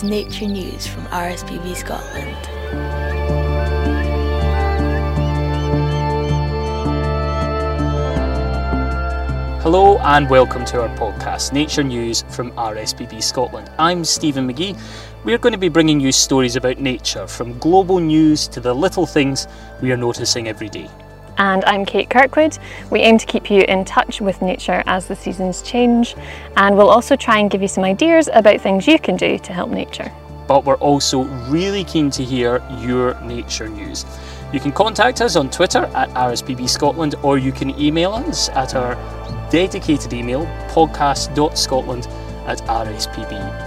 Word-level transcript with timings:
Is 0.00 0.04
Nature 0.04 0.46
News 0.46 0.86
from 0.86 1.04
RSPB 1.08 1.76
Scotland. 1.76 2.34
Hello 9.62 9.98
and 9.98 10.30
welcome 10.30 10.64
to 10.64 10.80
our 10.80 10.88
podcast, 10.96 11.52
Nature 11.52 11.82
News 11.82 12.24
from 12.30 12.50
RSPB 12.52 13.22
Scotland. 13.22 13.70
I'm 13.78 14.02
Stephen 14.06 14.48
McGee. 14.48 14.80
We're 15.24 15.36
going 15.36 15.52
to 15.52 15.58
be 15.58 15.68
bringing 15.68 16.00
you 16.00 16.12
stories 16.12 16.56
about 16.56 16.78
nature, 16.78 17.26
from 17.26 17.58
global 17.58 18.00
news 18.00 18.48
to 18.48 18.60
the 18.60 18.72
little 18.72 19.04
things 19.04 19.46
we 19.82 19.92
are 19.92 19.98
noticing 19.98 20.48
every 20.48 20.70
day. 20.70 20.88
And 21.40 21.64
I'm 21.64 21.86
Kate 21.86 22.10
Kirkwood. 22.10 22.58
We 22.90 23.00
aim 23.00 23.16
to 23.16 23.24
keep 23.24 23.50
you 23.50 23.62
in 23.62 23.86
touch 23.86 24.20
with 24.20 24.42
nature 24.42 24.82
as 24.84 25.06
the 25.06 25.16
seasons 25.16 25.62
change, 25.62 26.14
and 26.58 26.76
we'll 26.76 26.90
also 26.90 27.16
try 27.16 27.38
and 27.38 27.50
give 27.50 27.62
you 27.62 27.68
some 27.68 27.82
ideas 27.82 28.28
about 28.34 28.60
things 28.60 28.86
you 28.86 28.98
can 28.98 29.16
do 29.16 29.38
to 29.38 29.52
help 29.54 29.70
nature. 29.70 30.12
But 30.46 30.66
we're 30.66 30.76
also 30.76 31.22
really 31.48 31.82
keen 31.82 32.10
to 32.10 32.22
hear 32.22 32.62
your 32.80 33.18
nature 33.22 33.70
news. 33.70 34.04
You 34.52 34.60
can 34.60 34.70
contact 34.70 35.22
us 35.22 35.34
on 35.34 35.48
Twitter 35.48 35.86
at 35.94 36.10
RSPB 36.10 36.68
Scotland 36.68 37.14
or 37.22 37.38
you 37.38 37.52
can 37.52 37.70
email 37.80 38.12
us 38.12 38.50
at 38.50 38.74
our 38.74 38.94
dedicated 39.50 40.12
email 40.12 40.44
podcast.scotland 40.68 42.06
at 42.46 42.58
rspb.org.uk. 42.58 43.64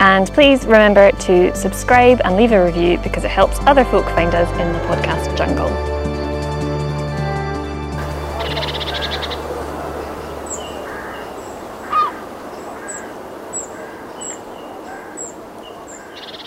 And 0.00 0.28
please 0.28 0.64
remember 0.64 1.10
to 1.10 1.54
subscribe 1.54 2.22
and 2.24 2.36
leave 2.36 2.52
a 2.52 2.64
review 2.64 2.96
because 2.98 3.24
it 3.24 3.30
helps 3.30 3.58
other 3.60 3.84
folk 3.84 4.06
find 4.06 4.34
us 4.34 4.48
in 4.58 4.72
the 4.72 4.78
podcast 4.80 5.36
jungle. 5.36 5.95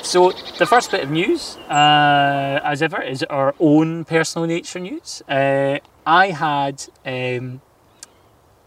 So, 0.09 0.31
the 0.57 0.65
first 0.65 0.89
bit 0.89 1.03
of 1.03 1.11
news, 1.11 1.57
uh, 1.69 2.59
as 2.63 2.81
ever, 2.81 2.99
is 2.99 3.21
our 3.21 3.53
own 3.59 4.05
personal 4.05 4.47
nature 4.47 4.79
news. 4.79 5.21
Uh, 5.29 5.77
I 6.03 6.31
had 6.31 6.83
um, 7.05 7.61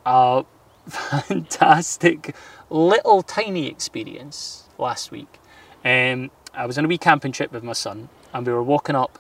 a 0.07 0.45
fantastic 0.89 2.37
little 2.71 3.25
tiny 3.25 3.67
experience 3.67 4.69
last 4.79 5.11
week. 5.11 5.41
Um, 5.85 6.31
I 6.55 6.65
was 6.65 6.79
on 6.79 6.85
a 6.85 6.89
wee 6.89 6.97
camping 6.97 7.33
trip 7.33 7.51
with 7.51 7.65
my 7.65 7.73
son, 7.73 8.09
and 8.33 8.47
we 8.47 8.53
were 8.53 8.63
walking 8.63 8.95
up 8.95 9.19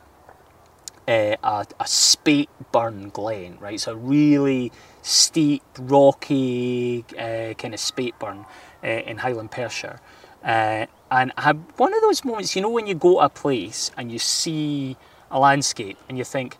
uh, 1.09 1.34
a, 1.42 1.67
a 1.81 1.86
spate 1.89 2.51
burn 2.70 3.09
glen, 3.09 3.59
right? 3.59 3.81
So, 3.81 3.95
a 3.95 3.97
really 3.97 4.70
steep, 5.03 5.64
rocky 5.77 7.05
uh, 7.19 7.55
kind 7.55 7.75
of 7.75 7.81
spate 7.81 8.17
burn 8.20 8.47
uh, 8.84 8.86
in 8.86 9.19
Highland 9.19 9.51
Perthshire. 9.51 9.98
Uh, 10.43 10.87
and 11.11 11.33
I 11.37 11.43
had 11.43 11.62
one 11.77 11.95
of 11.95 12.01
those 12.01 12.25
moments, 12.25 12.57
you 12.57 12.62
know, 12.62 12.71
when 12.71 12.87
you 12.87 12.95
go 12.95 13.15
to 13.15 13.27
a 13.27 13.29
place 13.29 13.91
and 13.97 14.11
you 14.11 14.19
see 14.19 14.97
a 15.31 15.39
landscape 15.39 15.98
and 16.09 16.19
you 16.19 16.25
think, 16.25 16.57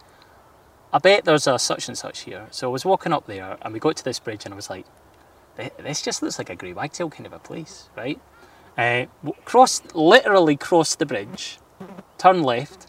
I 0.93 0.99
bet 0.99 1.25
there's 1.25 1.47
a 1.47 1.59
such 1.59 1.89
and 1.89 1.97
such 1.97 2.21
here. 2.21 2.47
So 2.51 2.69
I 2.69 2.73
was 2.73 2.85
walking 2.85 3.13
up 3.13 3.27
there 3.27 3.57
and 3.63 3.73
we 3.73 3.81
got 3.81 3.97
to 3.97 4.05
this 4.05 4.19
bridge 4.19 4.45
and 4.45 4.53
I 4.53 4.57
was 4.57 4.69
like, 4.69 4.87
this 5.57 6.03
just 6.03 6.23
looks 6.23 6.39
like 6.39 6.51
a 6.51 6.57
grey 6.57 6.73
wagtail 6.73 7.11
kind 7.11 7.27
of 7.27 7.33
a 7.33 7.39
place, 7.39 7.89
right? 7.97 8.21
Uh, 8.77 9.07
crossed, 9.45 9.95
literally 9.95 10.57
crossed 10.57 10.99
the 10.99 11.07
bridge, 11.07 11.59
turn 12.19 12.43
left, 12.43 12.87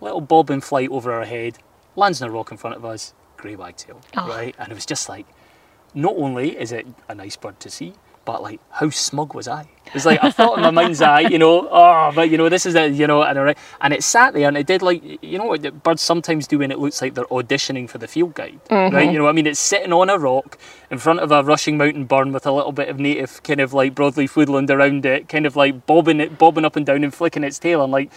little 0.00 0.20
bob 0.20 0.50
in 0.50 0.60
flight 0.60 0.90
over 0.90 1.12
our 1.12 1.24
head, 1.24 1.58
lands 1.96 2.22
on 2.22 2.28
a 2.28 2.32
rock 2.32 2.50
in 2.50 2.56
front 2.56 2.76
of 2.76 2.84
us, 2.84 3.14
grey 3.36 3.56
wagtail, 3.56 4.00
oh. 4.16 4.28
right? 4.28 4.54
And 4.58 4.70
it 4.70 4.74
was 4.74 4.86
just 4.86 5.08
like, 5.08 5.26
not 5.94 6.14
only 6.16 6.58
is 6.58 6.72
it 6.72 6.86
a 7.08 7.14
nice 7.14 7.36
bird 7.36 7.60
to 7.60 7.70
see, 7.70 7.94
but 8.24 8.42
like 8.42 8.60
how 8.70 8.90
smug 8.90 9.34
was 9.34 9.48
I? 9.48 9.66
It's 9.92 10.04
like 10.06 10.22
I 10.24 10.30
thought 10.30 10.56
in 10.56 10.62
my 10.62 10.70
mind's 10.70 11.02
eye, 11.02 11.20
you 11.20 11.38
know, 11.38 11.68
oh, 11.70 12.10
but 12.14 12.30
you 12.30 12.38
know, 12.38 12.48
this 12.48 12.66
is 12.66 12.74
it, 12.74 12.92
you 12.92 13.06
know, 13.06 13.22
and 13.22 13.54
and 13.80 13.94
it 13.94 14.02
sat 14.02 14.34
there 14.34 14.48
and 14.48 14.56
it 14.56 14.66
did 14.66 14.82
like 14.82 15.22
you 15.22 15.38
know 15.38 15.44
what 15.44 15.82
birds 15.82 16.02
sometimes 16.02 16.46
do 16.46 16.58
when 16.58 16.70
it 16.70 16.78
looks 16.78 17.02
like 17.02 17.14
they're 17.14 17.24
auditioning 17.26 17.88
for 17.88 17.98
the 17.98 18.08
field 18.08 18.34
guide, 18.34 18.60
mm-hmm. 18.68 18.94
right? 18.94 19.12
You 19.12 19.18
know, 19.18 19.28
I 19.28 19.32
mean, 19.32 19.46
it's 19.46 19.60
sitting 19.60 19.92
on 19.92 20.10
a 20.10 20.18
rock 20.18 20.58
in 20.90 20.98
front 20.98 21.20
of 21.20 21.30
a 21.30 21.42
rushing 21.42 21.76
mountain 21.76 22.06
burn 22.06 22.32
with 22.32 22.46
a 22.46 22.52
little 22.52 22.72
bit 22.72 22.88
of 22.88 22.98
native 22.98 23.42
kind 23.42 23.60
of 23.60 23.72
like 23.72 23.94
broadleaf 23.94 24.36
woodland 24.36 24.70
around 24.70 25.04
it, 25.06 25.28
kind 25.28 25.46
of 25.46 25.54
like 25.54 25.86
bobbing 25.86 26.20
it, 26.20 26.38
bobbing 26.38 26.64
up 26.64 26.76
and 26.76 26.86
down 26.86 27.04
and 27.04 27.14
flicking 27.14 27.44
its 27.44 27.58
tail, 27.58 27.82
and 27.82 27.92
like 27.92 28.10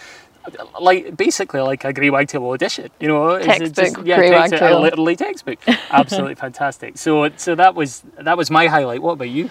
like 0.80 1.16
basically 1.16 1.60
like 1.60 1.84
a 1.84 1.92
grey 1.92 2.10
wagtail 2.10 2.44
audition, 2.46 2.90
you 3.00 3.08
know, 3.08 3.38
textbook 3.38 3.74
just, 3.74 4.06
yeah, 4.06 4.16
grey 4.16 4.30
wagtail, 4.30 4.80
literally 4.80 5.16
textbook, 5.16 5.58
absolutely 5.90 6.34
fantastic. 6.46 6.98
So 6.98 7.30
so 7.36 7.54
that 7.54 7.74
was 7.74 8.02
that 8.18 8.36
was 8.36 8.50
my 8.50 8.66
highlight. 8.66 9.02
What 9.02 9.12
about 9.12 9.28
you? 9.28 9.50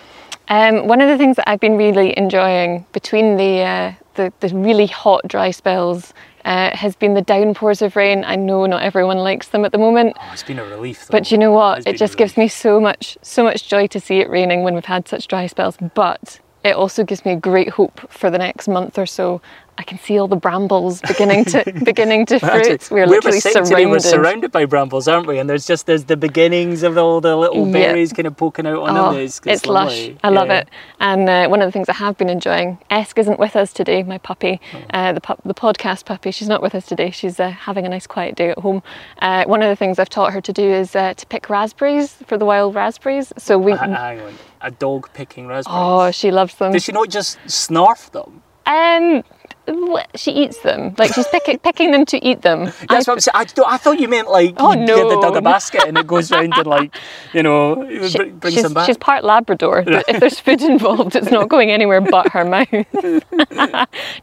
Um, 0.50 0.88
one 0.88 1.02
of 1.02 1.10
the 1.10 1.18
things 1.18 1.36
that 1.36 1.50
I've 1.50 1.60
been 1.60 1.78
really 1.78 2.18
enjoying 2.18 2.86
between 2.94 3.36
the, 3.36 3.62
uh, 3.62 3.94
the, 4.16 4.32
the, 4.40 4.56
really 4.56 4.88
hot, 4.88 5.28
dry 5.28 5.52
spells 5.52 6.14
uh, 6.46 6.76
has 6.76 6.96
been 6.96 7.14
the 7.14 7.22
downpours 7.22 7.82
of 7.82 7.96
rain. 7.98 8.24
I 8.24 8.38
know 8.38 8.66
not 8.66 8.82
everyone 8.82 9.18
likes 9.18 9.50
them 9.50 9.66
at 9.66 9.74
the 9.74 9.78
moment. 9.78 10.16
Oh, 10.20 10.30
it's 10.32 10.44
been 10.44 10.60
a 10.60 10.64
relief. 10.64 11.08
Though. 11.08 11.12
But 11.12 11.32
you 11.32 11.38
know 11.38 11.52
what? 11.52 11.86
It 11.86 11.98
just 11.98 12.18
gives 12.18 12.38
me 12.38 12.48
so 12.48 12.80
much, 12.80 13.18
so 13.22 13.44
much 13.44 13.68
joy 13.68 13.88
to 13.88 14.00
see 14.00 14.20
it 14.20 14.30
raining 14.30 14.64
when 14.64 14.74
we've 14.74 14.86
had 14.86 15.08
such 15.08 15.28
dry 15.28 15.48
spells. 15.48 15.78
But 15.94 16.40
it 16.64 16.76
also 16.76 17.04
gives 17.04 17.26
me 17.26 17.36
great 17.36 17.70
hope 17.70 18.10
for 18.12 18.30
the 18.30 18.38
next 18.38 18.70
month 18.70 18.98
or 18.98 19.06
so 19.06 19.42
I 19.80 19.84
can 19.84 20.00
see 20.00 20.18
all 20.18 20.28
the 20.28 20.36
brambles 20.36 21.02
beginning 21.02 21.46
to 21.46 21.64
beginning 21.84 22.26
to 22.28 22.40
fruit. 22.40 22.90
we're 22.90 23.06
literally 23.06 23.40
surrounded. 23.40 23.90
We're 23.90 24.00
surrounded 24.00 24.52
by 24.52 24.66
brambles, 24.66 25.08
aren't 25.08 25.28
we? 25.28 25.38
And 25.38 25.48
there's 25.48 25.68
just 25.68 25.86
there's 25.86 26.06
the 26.06 26.18
beginnings 26.18 26.82
of 26.82 26.98
all 26.98 27.22
the 27.22 27.36
little 27.36 27.72
berries 27.72 28.12
kind 28.12 28.28
of 28.28 28.36
poking 28.36 28.66
out 28.66 28.80
on 28.80 28.98
oh, 28.98 29.12
them. 29.12 29.22
It's, 29.22 29.38
it's, 29.40 29.48
it's 29.48 29.66
lush. 29.68 30.10
I 30.24 30.30
love 30.30 30.50
it. 30.50 30.68
And 31.00 31.30
uh, 31.30 31.48
one 31.48 31.62
of 31.62 31.68
the 31.68 31.72
things 31.72 31.90
I 31.90 31.94
have 31.94 32.18
been 32.18 32.30
enjoying. 32.30 32.80
Esk 32.90 33.20
isn't 33.20 33.40
with 33.40 33.56
us 33.56 33.72
today. 33.72 34.02
My 34.02 34.18
puppy, 34.18 34.60
oh. 34.74 34.84
uh, 34.92 35.14
the 35.14 35.22
pup, 35.22 35.42
the 35.46 35.54
podcast 35.54 36.06
puppy. 36.06 36.32
She's 36.32 36.48
not 36.48 36.62
with 36.62 36.74
us 36.74 36.88
today. 36.88 37.12
She's 37.12 37.40
uh, 37.40 37.50
having 37.50 37.86
a 37.86 37.90
nice 37.90 38.08
quiet 38.08 38.36
day 38.36 38.50
at 38.50 38.58
home. 38.58 38.82
Uh, 39.20 39.46
one 39.46 39.62
of 39.62 39.70
the 39.70 39.76
things 39.76 40.00
I've 40.00 40.10
taught 40.10 40.34
her 40.34 40.42
to 40.42 40.54
do 40.54 40.64
is 40.64 40.96
uh, 40.96 41.14
to 41.14 41.26
pick 41.28 41.50
raspberries 41.50 42.14
for 42.26 42.38
the 42.38 42.46
wild 42.46 42.74
raspberries. 42.74 43.32
So 43.38 43.60
we. 43.60 43.74
Hang 43.74 44.22
on. 44.22 44.34
A 44.62 44.72
dog 44.72 45.10
picking 45.14 45.46
raspberries. 45.46 45.78
Oh, 45.80 46.10
she 46.10 46.32
loves 46.32 46.56
them. 46.56 46.72
Does 46.72 46.84
she 46.84 46.92
not 46.92 47.10
just 47.10 47.38
snarf 47.46 48.10
them? 48.12 48.42
Um, 48.68 49.24
she 50.16 50.32
eats 50.32 50.60
them. 50.60 50.96
Like 50.98 51.14
she's 51.14 51.28
picking 51.28 51.60
picking 51.60 51.92
them 51.92 52.06
to 52.06 52.26
eat 52.26 52.42
them. 52.42 52.66
That's 52.66 52.92
I, 52.92 52.96
what 52.96 53.10
I'm 53.10 53.20
saying. 53.20 53.34
I, 53.36 53.74
I, 53.74 53.78
thought 53.78 54.00
you 54.00 54.08
meant 54.08 54.30
like 54.30 54.56
oh, 54.58 54.74
you 54.74 54.86
no. 54.86 54.96
give 54.96 55.10
the 55.10 55.22
dog 55.22 55.36
a 55.36 55.42
basket 55.42 55.84
and 55.86 55.98
it 55.98 56.08
goes 56.08 56.32
round 56.32 56.54
and 56.56 56.68
like 56.68 56.96
you 57.34 57.44
know 57.44 57.76
she, 58.08 58.18
brings 58.30 58.54
she's, 58.54 58.64
them 58.64 58.74
back. 58.74 58.86
She's 58.86 58.98
part 58.98 59.24
Labrador. 59.24 59.84
if 59.86 60.20
there's 60.20 60.40
food 60.40 60.62
involved, 60.74 61.16
it's 61.16 61.32
not 61.32 61.50
going 61.50 61.72
anywhere 61.72 62.02
but 62.02 62.30
her 62.32 62.46
mouth. 62.46 62.68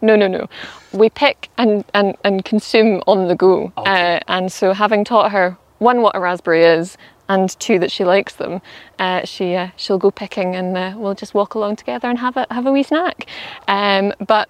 no, 0.01 0.17
no, 0.17 0.27
no. 0.27 0.49
We 0.93 1.11
pick 1.11 1.51
and 1.59 1.85
and, 1.93 2.17
and 2.25 2.45
consume 2.45 3.03
on 3.07 3.29
the 3.29 3.35
go. 3.35 3.73
Okay. 3.79 4.17
Uh, 4.17 4.21
and 4.29 4.51
so 4.51 4.73
having 4.73 5.05
taught 5.05 5.33
her 5.33 5.57
one 5.79 6.01
what 6.01 6.17
a 6.17 6.21
raspberry 6.21 6.65
is 6.65 6.97
and 7.29 7.59
two 7.59 7.79
that 7.79 7.91
she 7.91 8.05
likes 8.05 8.35
them, 8.35 8.61
uh, 8.99 9.25
she 9.25 9.55
uh, 9.55 9.69
she'll 9.77 9.99
go 9.99 10.11
picking 10.11 10.55
and 10.57 10.77
uh, 10.77 10.95
we'll 10.97 11.15
just 11.15 11.35
walk 11.35 11.55
along 11.55 11.77
together 11.77 12.09
and 12.09 12.19
have 12.19 12.37
a 12.37 12.47
have 12.51 12.67
a 12.67 12.73
wee 12.73 12.83
snack. 12.83 13.27
Um, 13.69 14.13
but 14.27 14.49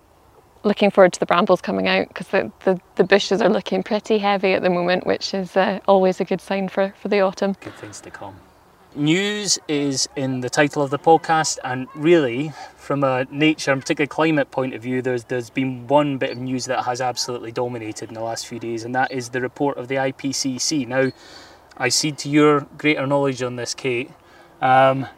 looking 0.65 0.91
forward 0.91 1.13
to 1.13 1.21
the 1.21 1.27
brambles 1.27 1.61
coming 1.61 1.89
out 1.89 2.09
because 2.09 2.29
the, 2.29 2.51
the, 2.65 2.81
the, 2.97 3.05
bushes 3.05 3.41
are 3.41 3.49
looking 3.49 3.83
pretty 3.83 4.19
heavy 4.19 4.53
at 4.53 4.63
the 4.63 4.71
moment, 4.71 5.07
which 5.07 5.35
is 5.35 5.57
uh, 5.57 5.81
always 5.87 6.21
a 6.21 6.25
good 6.25 6.41
sign 6.41 6.69
for, 6.69 6.95
for 7.01 7.09
the 7.09 7.21
autumn. 7.21 7.57
Good 7.61 7.75
things 7.75 8.01
to 8.01 8.11
come. 8.11 8.37
News 8.97 9.59
is 9.67 10.09
in 10.15 10.41
the 10.41 10.49
title 10.49 10.81
of 10.81 10.91
the 10.91 11.01
podcast, 11.01 11.59
and 11.65 11.89
really, 11.97 12.53
from 12.77 13.03
a 13.03 13.27
nature 13.29 13.73
and 13.73 13.81
particularly 13.81 14.07
climate 14.07 14.53
point 14.53 14.73
of 14.73 14.83
view, 14.83 15.03
there's 15.03 15.25
there's 15.25 15.51
been 15.51 15.89
one 15.89 16.17
bit 16.17 16.31
of 16.31 16.39
news 16.39 16.67
that 16.67 16.85
has 16.85 17.01
absolutely 17.01 17.51
dominated 17.51 18.09
in 18.09 18.15
the 18.15 18.21
last 18.21 18.47
few 18.47 18.61
days, 18.61 18.85
and 18.85 18.95
that 18.95 19.11
is 19.11 19.31
the 19.31 19.41
report 19.41 19.79
of 19.79 19.89
the 19.89 19.97
IPCC. 19.97 20.87
Now, 20.87 21.11
I 21.77 21.89
cede 21.89 22.19
to 22.19 22.29
your 22.29 22.61
greater 22.79 23.05
knowledge 23.05 23.43
on 23.43 23.57
this, 23.57 23.75
Kate. 23.75 24.13
Um, 24.61 25.09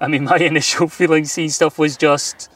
I 0.00 0.08
mean, 0.08 0.24
my 0.32 0.38
initial 0.38 0.88
feeling 0.88 1.26
seeing 1.26 1.50
stuff 1.50 1.78
was 1.78 1.98
just 1.98 2.50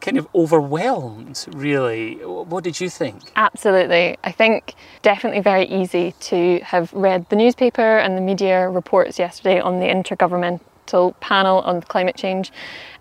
kind 0.00 0.18
of 0.18 0.28
overwhelmed, 0.34 1.46
really. 1.52 2.14
What 2.24 2.64
did 2.64 2.80
you 2.80 2.88
think? 2.88 3.22
Absolutely. 3.36 4.16
I 4.24 4.32
think 4.32 4.74
definitely 5.02 5.40
very 5.40 5.66
easy 5.66 6.12
to 6.20 6.60
have 6.60 6.92
read 6.92 7.28
the 7.28 7.36
newspaper 7.36 7.98
and 7.98 8.16
the 8.16 8.20
media 8.20 8.68
reports 8.68 9.18
yesterday 9.18 9.60
on 9.60 9.80
the 9.80 9.86
Intergovernmental 9.86 11.18
Panel 11.20 11.60
on 11.60 11.82
Climate 11.82 12.16
Change, 12.16 12.52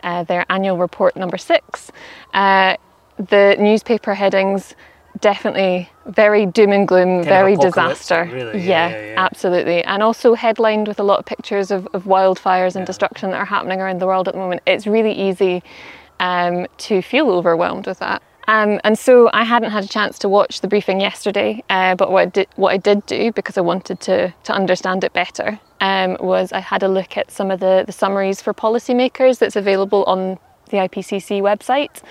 uh, 0.03 0.23
their 0.23 0.45
annual 0.49 0.77
report 0.77 1.15
number 1.15 1.37
six. 1.37 1.91
Uh, 2.33 2.75
the 3.17 3.55
newspaper 3.59 4.13
headings 4.13 4.75
definitely 5.19 5.89
very 6.05 6.45
doom 6.45 6.71
and 6.71 6.87
gloom, 6.87 7.17
kind 7.17 7.25
very 7.25 7.55
disaster. 7.55 8.29
Really? 8.31 8.59
Yeah, 8.59 8.89
yeah, 8.89 8.89
yeah, 8.89 9.05
yeah, 9.13 9.13
absolutely. 9.17 9.83
And 9.83 10.03
also 10.03 10.33
headlined 10.33 10.87
with 10.87 10.99
a 10.99 11.03
lot 11.03 11.19
of 11.19 11.25
pictures 11.25 11.71
of, 11.71 11.87
of 11.93 12.03
wildfires 12.03 12.75
and 12.75 12.85
destruction 12.85 13.31
that 13.31 13.37
are 13.37 13.45
happening 13.45 13.81
around 13.81 13.99
the 13.99 14.07
world 14.07 14.27
at 14.27 14.33
the 14.33 14.39
moment. 14.39 14.61
It's 14.67 14.85
really 14.85 15.13
easy 15.13 15.63
um, 16.19 16.67
to 16.77 17.01
feel 17.01 17.29
overwhelmed 17.29 17.87
with 17.87 17.99
that. 17.99 18.21
Um, 18.47 18.79
and 18.85 18.97
so 18.97 19.29
I 19.33 19.43
hadn't 19.43 19.71
had 19.71 19.83
a 19.83 19.87
chance 19.87 20.17
to 20.19 20.29
watch 20.29 20.61
the 20.61 20.69
briefing 20.69 21.01
yesterday, 21.01 21.63
uh, 21.69 21.95
but 21.95 22.11
what 22.11 22.21
I, 22.21 22.25
did, 22.27 22.47
what 22.55 22.73
I 22.73 22.77
did 22.77 23.05
do, 23.05 23.31
because 23.33 23.57
I 23.57 23.61
wanted 23.61 23.99
to, 24.01 24.33
to 24.43 24.53
understand 24.53 25.03
it 25.03 25.11
better, 25.11 25.59
um, 25.81 26.15
was 26.21 26.53
I 26.53 26.59
had 26.59 26.81
a 26.81 26.87
look 26.87 27.17
at 27.17 27.29
some 27.29 27.51
of 27.51 27.59
the, 27.59 27.83
the 27.85 27.91
summaries 27.91 28.41
for 28.41 28.53
policymakers 28.53 29.39
that's 29.39 29.57
available 29.57 30.05
on 30.05 30.39
the 30.69 30.77
IPCC 30.77 31.41
website. 31.41 32.01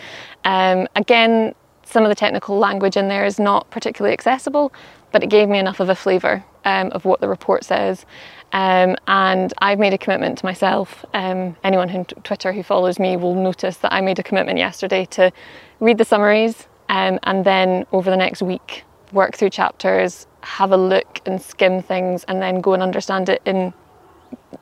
Um, 0.45 0.87
again, 0.95 1.55
some 1.85 2.03
of 2.03 2.11
the 2.11 2.15
technical 2.15 2.59
language 2.59 2.99
in 2.99 3.09
there 3.09 3.25
is 3.25 3.39
not 3.39 3.71
particularly 3.71 4.13
accessible, 4.13 4.73
but 5.13 5.23
it 5.23 5.31
gave 5.31 5.49
me 5.49 5.59
enough 5.59 5.81
of 5.81 5.89
a 5.89 5.95
flavour 5.95 6.45
um, 6.67 6.91
of 6.93 7.07
what 7.07 7.21
the 7.21 7.29
report 7.29 7.65
says. 7.65 8.05
Um, 8.53 8.97
and 9.09 9.55
I've 9.59 9.79
made 9.79 9.95
a 9.95 9.99
commitment 9.99 10.39
to 10.39 10.45
myself. 10.45 11.05
Um, 11.15 11.57
anyone 11.65 11.91
on 11.91 12.05
Twitter 12.05 12.53
who 12.53 12.63
follows 12.63 12.99
me 12.99 13.17
will 13.17 13.35
notice 13.35 13.79
that 13.79 13.93
I 13.93 14.01
made 14.03 14.19
a 14.19 14.23
commitment 14.23 14.59
yesterday 14.59 15.07
to 15.07 15.33
read 15.81 15.97
the 15.99 16.05
summaries 16.05 16.67
um, 16.89 17.19
and 17.23 17.45
then 17.45 17.87
over 17.93 18.11
the 18.11 18.17
next 18.17 18.43
week 18.43 18.85
work 19.13 19.37
through 19.37 19.51
chapters, 19.51 20.27
have 20.43 20.73
a 20.73 20.77
look 20.77 21.21
and 21.27 21.41
skim 21.41 21.83
things, 21.83 22.25
and 22.25 22.43
then 22.43 22.61
go 22.61 22.75
and 22.75 22.83
understand 22.83 23.29
it 23.29 23.41
in 23.47 23.73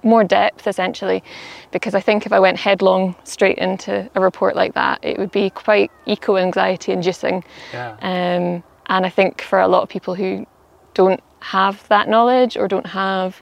more 0.02 0.24
depth 0.24 0.66
essentially 0.66 1.22
because 1.70 1.94
I 1.94 2.00
think 2.00 2.26
if 2.26 2.32
I 2.32 2.38
went 2.40 2.58
headlong 2.58 3.14
straight 3.24 3.56
into 3.58 4.10
a 4.14 4.20
report 4.20 4.54
like 4.54 4.74
that 4.74 4.98
it 5.02 5.18
would 5.18 5.30
be 5.30 5.48
quite 5.50 5.90
eco 6.04 6.36
anxiety 6.36 6.92
inducing 6.92 7.42
Yeah. 7.72 7.92
um, 8.02 8.62
and 8.86 9.06
I 9.06 9.08
think 9.08 9.40
for 9.40 9.58
a 9.60 9.68
lot 9.68 9.82
of 9.82 9.88
people 9.88 10.14
who 10.14 10.46
don't 10.92 11.22
have 11.44 11.86
that 11.88 12.08
knowledge 12.08 12.56
or 12.56 12.66
don't 12.68 12.86
have 12.86 13.40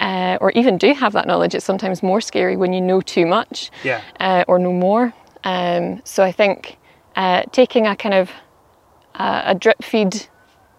uh, 0.00 0.36
or 0.40 0.50
even 0.52 0.76
do 0.76 0.92
have 0.92 1.12
that 1.12 1.26
knowledge 1.26 1.54
it's 1.54 1.64
sometimes 1.64 2.02
more 2.02 2.20
scary 2.20 2.56
when 2.56 2.72
you 2.72 2.80
know 2.80 3.00
too 3.00 3.26
much 3.26 3.70
Yeah. 3.84 4.00
uh, 4.20 4.44
or 4.48 4.58
know 4.58 4.72
more 4.72 5.14
um, 5.44 6.02
so 6.04 6.24
I 6.24 6.32
think 6.32 6.76
uh, 7.14 7.42
taking 7.52 7.86
a 7.86 7.94
kind 7.96 8.14
of 8.14 8.30
uh, 9.14 9.42
a 9.46 9.54
drip 9.54 9.82
feed 9.82 10.26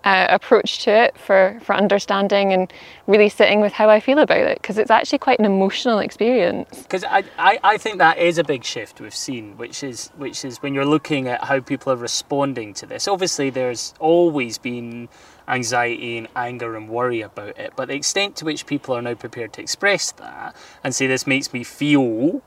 uh, 0.03 0.27
approach 0.29 0.79
to 0.85 0.91
it 0.91 1.17
for, 1.17 1.59
for 1.63 1.75
understanding 1.75 2.53
and 2.53 2.71
really 3.07 3.27
sitting 3.29 3.59
with 3.59 3.73
how 3.73 3.89
I 3.89 3.99
feel 3.99 4.19
about 4.19 4.37
it 4.37 4.61
because 4.61 4.77
it's 4.77 4.91
actually 4.91 5.17
quite 5.19 5.39
an 5.39 5.45
emotional 5.45 5.99
experience. 5.99 6.83
Because 6.83 7.03
I, 7.03 7.23
I, 7.37 7.59
I 7.63 7.77
think 7.77 7.97
that 7.97 8.17
is 8.17 8.37
a 8.37 8.43
big 8.43 8.63
shift 8.63 9.01
we've 9.01 9.15
seen, 9.15 9.57
which 9.57 9.83
is 9.83 10.11
which 10.17 10.45
is 10.45 10.61
when 10.61 10.73
you're 10.73 10.85
looking 10.85 11.27
at 11.27 11.43
how 11.43 11.59
people 11.59 11.91
are 11.91 11.97
responding 11.97 12.73
to 12.75 12.85
this. 12.85 13.07
Obviously, 13.07 13.49
there's 13.49 13.93
always 13.99 14.57
been 14.57 15.09
anxiety 15.47 16.17
and 16.17 16.27
anger 16.35 16.75
and 16.75 16.89
worry 16.89 17.21
about 17.21 17.57
it, 17.57 17.73
but 17.75 17.87
the 17.87 17.95
extent 17.95 18.35
to 18.37 18.45
which 18.45 18.65
people 18.65 18.95
are 18.95 19.01
now 19.01 19.13
prepared 19.13 19.53
to 19.53 19.61
express 19.61 20.11
that 20.13 20.55
and 20.83 20.93
say 20.93 21.07
this 21.07 21.25
makes 21.25 21.53
me 21.53 21.63
feel 21.63 22.41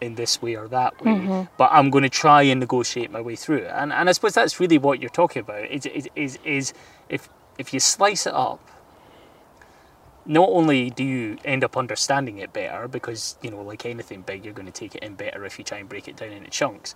in 0.00 0.14
this 0.14 0.42
way 0.42 0.54
or 0.54 0.68
that 0.68 1.02
way, 1.02 1.12
mm-hmm. 1.12 1.52
but 1.56 1.70
I'm 1.72 1.90
going 1.90 2.02
to 2.02 2.10
try 2.10 2.42
and 2.42 2.60
negotiate 2.60 3.10
my 3.10 3.20
way 3.20 3.34
through 3.34 3.58
it. 3.58 3.72
And, 3.74 3.92
and 3.92 4.08
I 4.08 4.12
suppose 4.12 4.34
that's 4.34 4.60
really 4.60 4.78
what 4.78 5.00
you're 5.00 5.08
talking 5.08 5.40
about. 5.40 5.64
Is, 5.70 5.86
is, 5.86 6.08
is, 6.14 6.38
is 6.44 6.74
if 7.08 7.28
if 7.58 7.72
you 7.72 7.80
slice 7.80 8.26
it 8.26 8.34
up, 8.34 8.60
not 10.26 10.48
only 10.48 10.90
do 10.90 11.04
you 11.04 11.38
end 11.44 11.64
up 11.64 11.76
understanding 11.76 12.38
it 12.38 12.52
better 12.52 12.88
because 12.88 13.36
you 13.42 13.50
know 13.50 13.62
like 13.62 13.86
anything 13.86 14.22
big 14.22 14.44
you're 14.44 14.54
going 14.54 14.66
to 14.66 14.72
take 14.72 14.94
it 14.94 15.02
in 15.02 15.14
better 15.14 15.44
if 15.44 15.58
you 15.58 15.64
try 15.64 15.78
and 15.78 15.88
break 15.88 16.08
it 16.08 16.16
down 16.16 16.30
into 16.30 16.50
chunks 16.50 16.94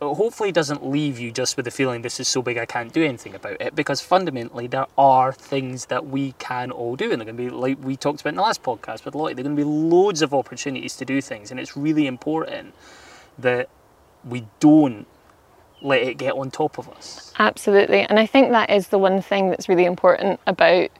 hopefully 0.00 0.52
doesn't 0.52 0.86
leave 0.86 1.18
you 1.18 1.30
just 1.30 1.56
with 1.56 1.64
the 1.64 1.70
feeling 1.70 2.02
this 2.02 2.20
is 2.20 2.28
so 2.28 2.42
big 2.42 2.58
i 2.58 2.66
can't 2.66 2.92
do 2.92 3.02
anything 3.02 3.34
about 3.34 3.60
it 3.60 3.74
because 3.74 4.00
fundamentally 4.00 4.66
there 4.66 4.86
are 4.98 5.32
things 5.32 5.86
that 5.86 6.06
we 6.06 6.32
can 6.38 6.70
all 6.70 6.96
do 6.96 7.10
and 7.10 7.20
they're 7.20 7.26
going 7.26 7.36
to 7.36 7.42
be 7.42 7.50
like 7.50 7.78
we 7.82 7.96
talked 7.96 8.20
about 8.20 8.30
in 8.30 8.36
the 8.36 8.42
last 8.42 8.62
podcast 8.62 9.04
with 9.04 9.14
Lottie, 9.14 9.34
there 9.34 9.42
are 9.42 9.48
going 9.48 9.56
to 9.56 9.64
be 9.64 9.68
loads 9.68 10.22
of 10.22 10.34
opportunities 10.34 10.96
to 10.96 11.04
do 11.04 11.20
things 11.20 11.50
and 11.50 11.58
it's 11.58 11.76
really 11.76 12.06
important 12.06 12.74
that 13.38 13.68
we 14.24 14.46
don't 14.60 15.06
let 15.82 16.02
it 16.02 16.16
get 16.16 16.34
on 16.34 16.50
top 16.50 16.78
of 16.78 16.88
us 16.88 17.32
Absolutely. 17.38 18.00
And 18.00 18.18
I 18.18 18.26
think 18.26 18.50
that 18.50 18.70
is 18.70 18.88
the 18.88 18.98
one 18.98 19.20
thing 19.20 19.50
that's 19.50 19.68
really 19.68 19.84
important 19.84 20.40
about 20.46 20.90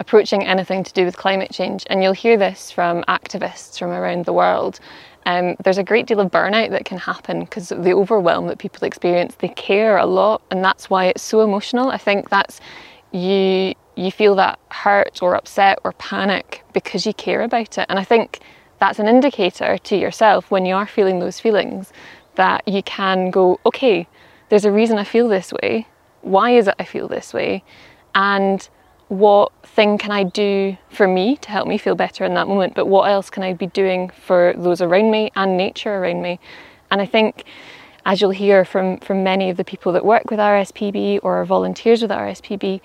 approaching 0.00 0.44
anything 0.44 0.82
to 0.82 0.92
do 0.92 1.04
with 1.04 1.16
climate 1.16 1.52
change. 1.52 1.86
And 1.88 2.02
you'll 2.02 2.12
hear 2.12 2.36
this 2.36 2.70
from 2.70 3.04
activists 3.04 3.78
from 3.78 3.90
around 3.90 4.24
the 4.24 4.32
world. 4.32 4.80
Um, 5.26 5.54
there's 5.62 5.78
a 5.78 5.84
great 5.84 6.06
deal 6.06 6.18
of 6.20 6.30
burnout 6.30 6.70
that 6.70 6.86
can 6.86 6.98
happen 6.98 7.40
because 7.40 7.70
of 7.70 7.84
the 7.84 7.92
overwhelm 7.92 8.46
that 8.48 8.58
people 8.58 8.86
experience. 8.86 9.36
They 9.36 9.48
care 9.48 9.98
a 9.98 10.06
lot, 10.06 10.42
and 10.50 10.64
that's 10.64 10.88
why 10.88 11.04
it's 11.06 11.22
so 11.22 11.42
emotional. 11.42 11.90
I 11.90 11.98
think 11.98 12.30
that's 12.30 12.60
you 13.12 13.74
you 13.96 14.10
feel 14.10 14.34
that 14.36 14.58
hurt 14.70 15.22
or 15.22 15.34
upset 15.34 15.78
or 15.84 15.92
panic 15.92 16.64
because 16.72 17.04
you 17.04 17.12
care 17.12 17.42
about 17.42 17.76
it. 17.76 17.84
And 17.90 17.98
I 17.98 18.04
think 18.04 18.40
that's 18.78 18.98
an 18.98 19.08
indicator 19.08 19.76
to 19.76 19.96
yourself 19.96 20.50
when 20.50 20.64
you 20.64 20.74
are 20.74 20.86
feeling 20.86 21.18
those 21.18 21.38
feelings 21.38 21.92
that 22.36 22.66
you 22.66 22.82
can 22.82 23.30
go, 23.30 23.60
okay, 23.66 24.08
there's 24.48 24.64
a 24.64 24.72
reason 24.72 24.96
I 24.96 25.04
feel 25.04 25.28
this 25.28 25.52
way. 25.52 25.86
Why 26.22 26.52
is 26.52 26.66
it 26.66 26.76
I 26.78 26.84
feel 26.84 27.08
this 27.08 27.34
way? 27.34 27.62
And 28.14 28.66
what 29.10 29.50
thing 29.64 29.98
can 29.98 30.12
I 30.12 30.22
do 30.22 30.76
for 30.88 31.08
me 31.08 31.36
to 31.38 31.50
help 31.50 31.66
me 31.66 31.78
feel 31.78 31.96
better 31.96 32.24
in 32.24 32.34
that 32.34 32.46
moment? 32.46 32.74
But 32.76 32.86
what 32.86 33.10
else 33.10 33.28
can 33.28 33.42
I 33.42 33.52
be 33.54 33.66
doing 33.66 34.08
for 34.10 34.54
those 34.56 34.80
around 34.80 35.10
me 35.10 35.32
and 35.34 35.56
nature 35.56 35.92
around 35.96 36.22
me? 36.22 36.38
And 36.92 37.00
I 37.00 37.06
think, 37.06 37.42
as 38.06 38.20
you'll 38.20 38.30
hear 38.30 38.64
from, 38.64 38.98
from 38.98 39.24
many 39.24 39.50
of 39.50 39.56
the 39.56 39.64
people 39.64 39.90
that 39.92 40.04
work 40.04 40.30
with 40.30 40.38
RSPB 40.38 41.20
or 41.24 41.40
are 41.40 41.44
volunteers 41.44 42.02
with 42.02 42.12
RSPB, 42.12 42.80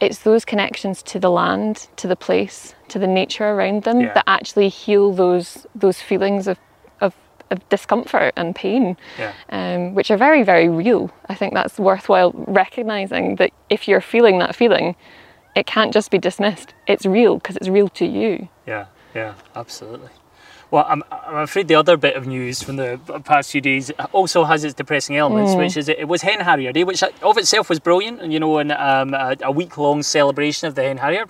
it's 0.00 0.18
those 0.18 0.44
connections 0.44 1.02
to 1.04 1.18
the 1.18 1.30
land, 1.30 1.88
to 1.96 2.06
the 2.06 2.16
place, 2.16 2.74
to 2.88 2.98
the 2.98 3.06
nature 3.06 3.44
around 3.48 3.84
them 3.84 4.00
Yeah. 4.00 4.12
that 4.12 4.24
actually 4.26 4.68
heal 4.68 5.12
those 5.12 5.66
those 5.74 6.02
feelings 6.02 6.46
of, 6.46 6.58
of, 7.00 7.14
of 7.50 7.66
discomfort 7.70 8.34
and 8.36 8.54
pain 8.54 8.96
yeah 9.18 9.32
um, 9.50 9.94
which 9.94 10.10
are 10.10 10.18
very, 10.18 10.42
very 10.42 10.68
real. 10.68 11.10
I 11.30 11.34
think 11.34 11.54
that's 11.54 11.78
worthwhile 11.78 12.32
recognizing 12.34 13.36
that 13.36 13.50
if 13.70 13.88
you're 13.88 14.02
feeling 14.02 14.38
that 14.40 14.54
feeling, 14.54 14.94
it 15.54 15.66
can't 15.66 15.92
just 15.92 16.10
be 16.10 16.18
dismissed. 16.18 16.74
It's 16.86 17.06
real 17.06 17.36
because 17.36 17.56
it's 17.56 17.68
real 17.68 17.88
to 17.90 18.06
you. 18.06 18.48
Yeah, 18.66 18.86
yeah, 19.14 19.34
absolutely. 19.54 20.10
Well, 20.70 20.86
I'm, 20.88 21.02
I'm 21.10 21.38
afraid 21.38 21.66
the 21.66 21.74
other 21.74 21.96
bit 21.96 22.14
of 22.14 22.28
news 22.28 22.62
from 22.62 22.76
the 22.76 23.00
past 23.24 23.50
few 23.50 23.60
days 23.60 23.90
also 24.12 24.44
has 24.44 24.62
its 24.62 24.74
depressing 24.74 25.16
elements, 25.16 25.56
which 25.56 25.76
is 25.76 25.88
it, 25.88 26.06
was 26.06 26.22
Hen 26.22 26.40
Harrier 26.40 26.72
Day, 26.72 26.84
which 26.84 27.02
of 27.02 27.36
itself 27.36 27.68
was 27.68 27.80
brilliant, 27.80 28.20
and 28.20 28.32
you 28.32 28.38
know, 28.38 28.58
and 28.58 28.70
um, 28.72 29.12
a, 29.12 29.36
a 29.42 29.50
week 29.50 29.76
long 29.76 30.04
celebration 30.04 30.68
of 30.68 30.76
the 30.76 30.82
Hen 30.82 30.98
Harrier, 30.98 31.24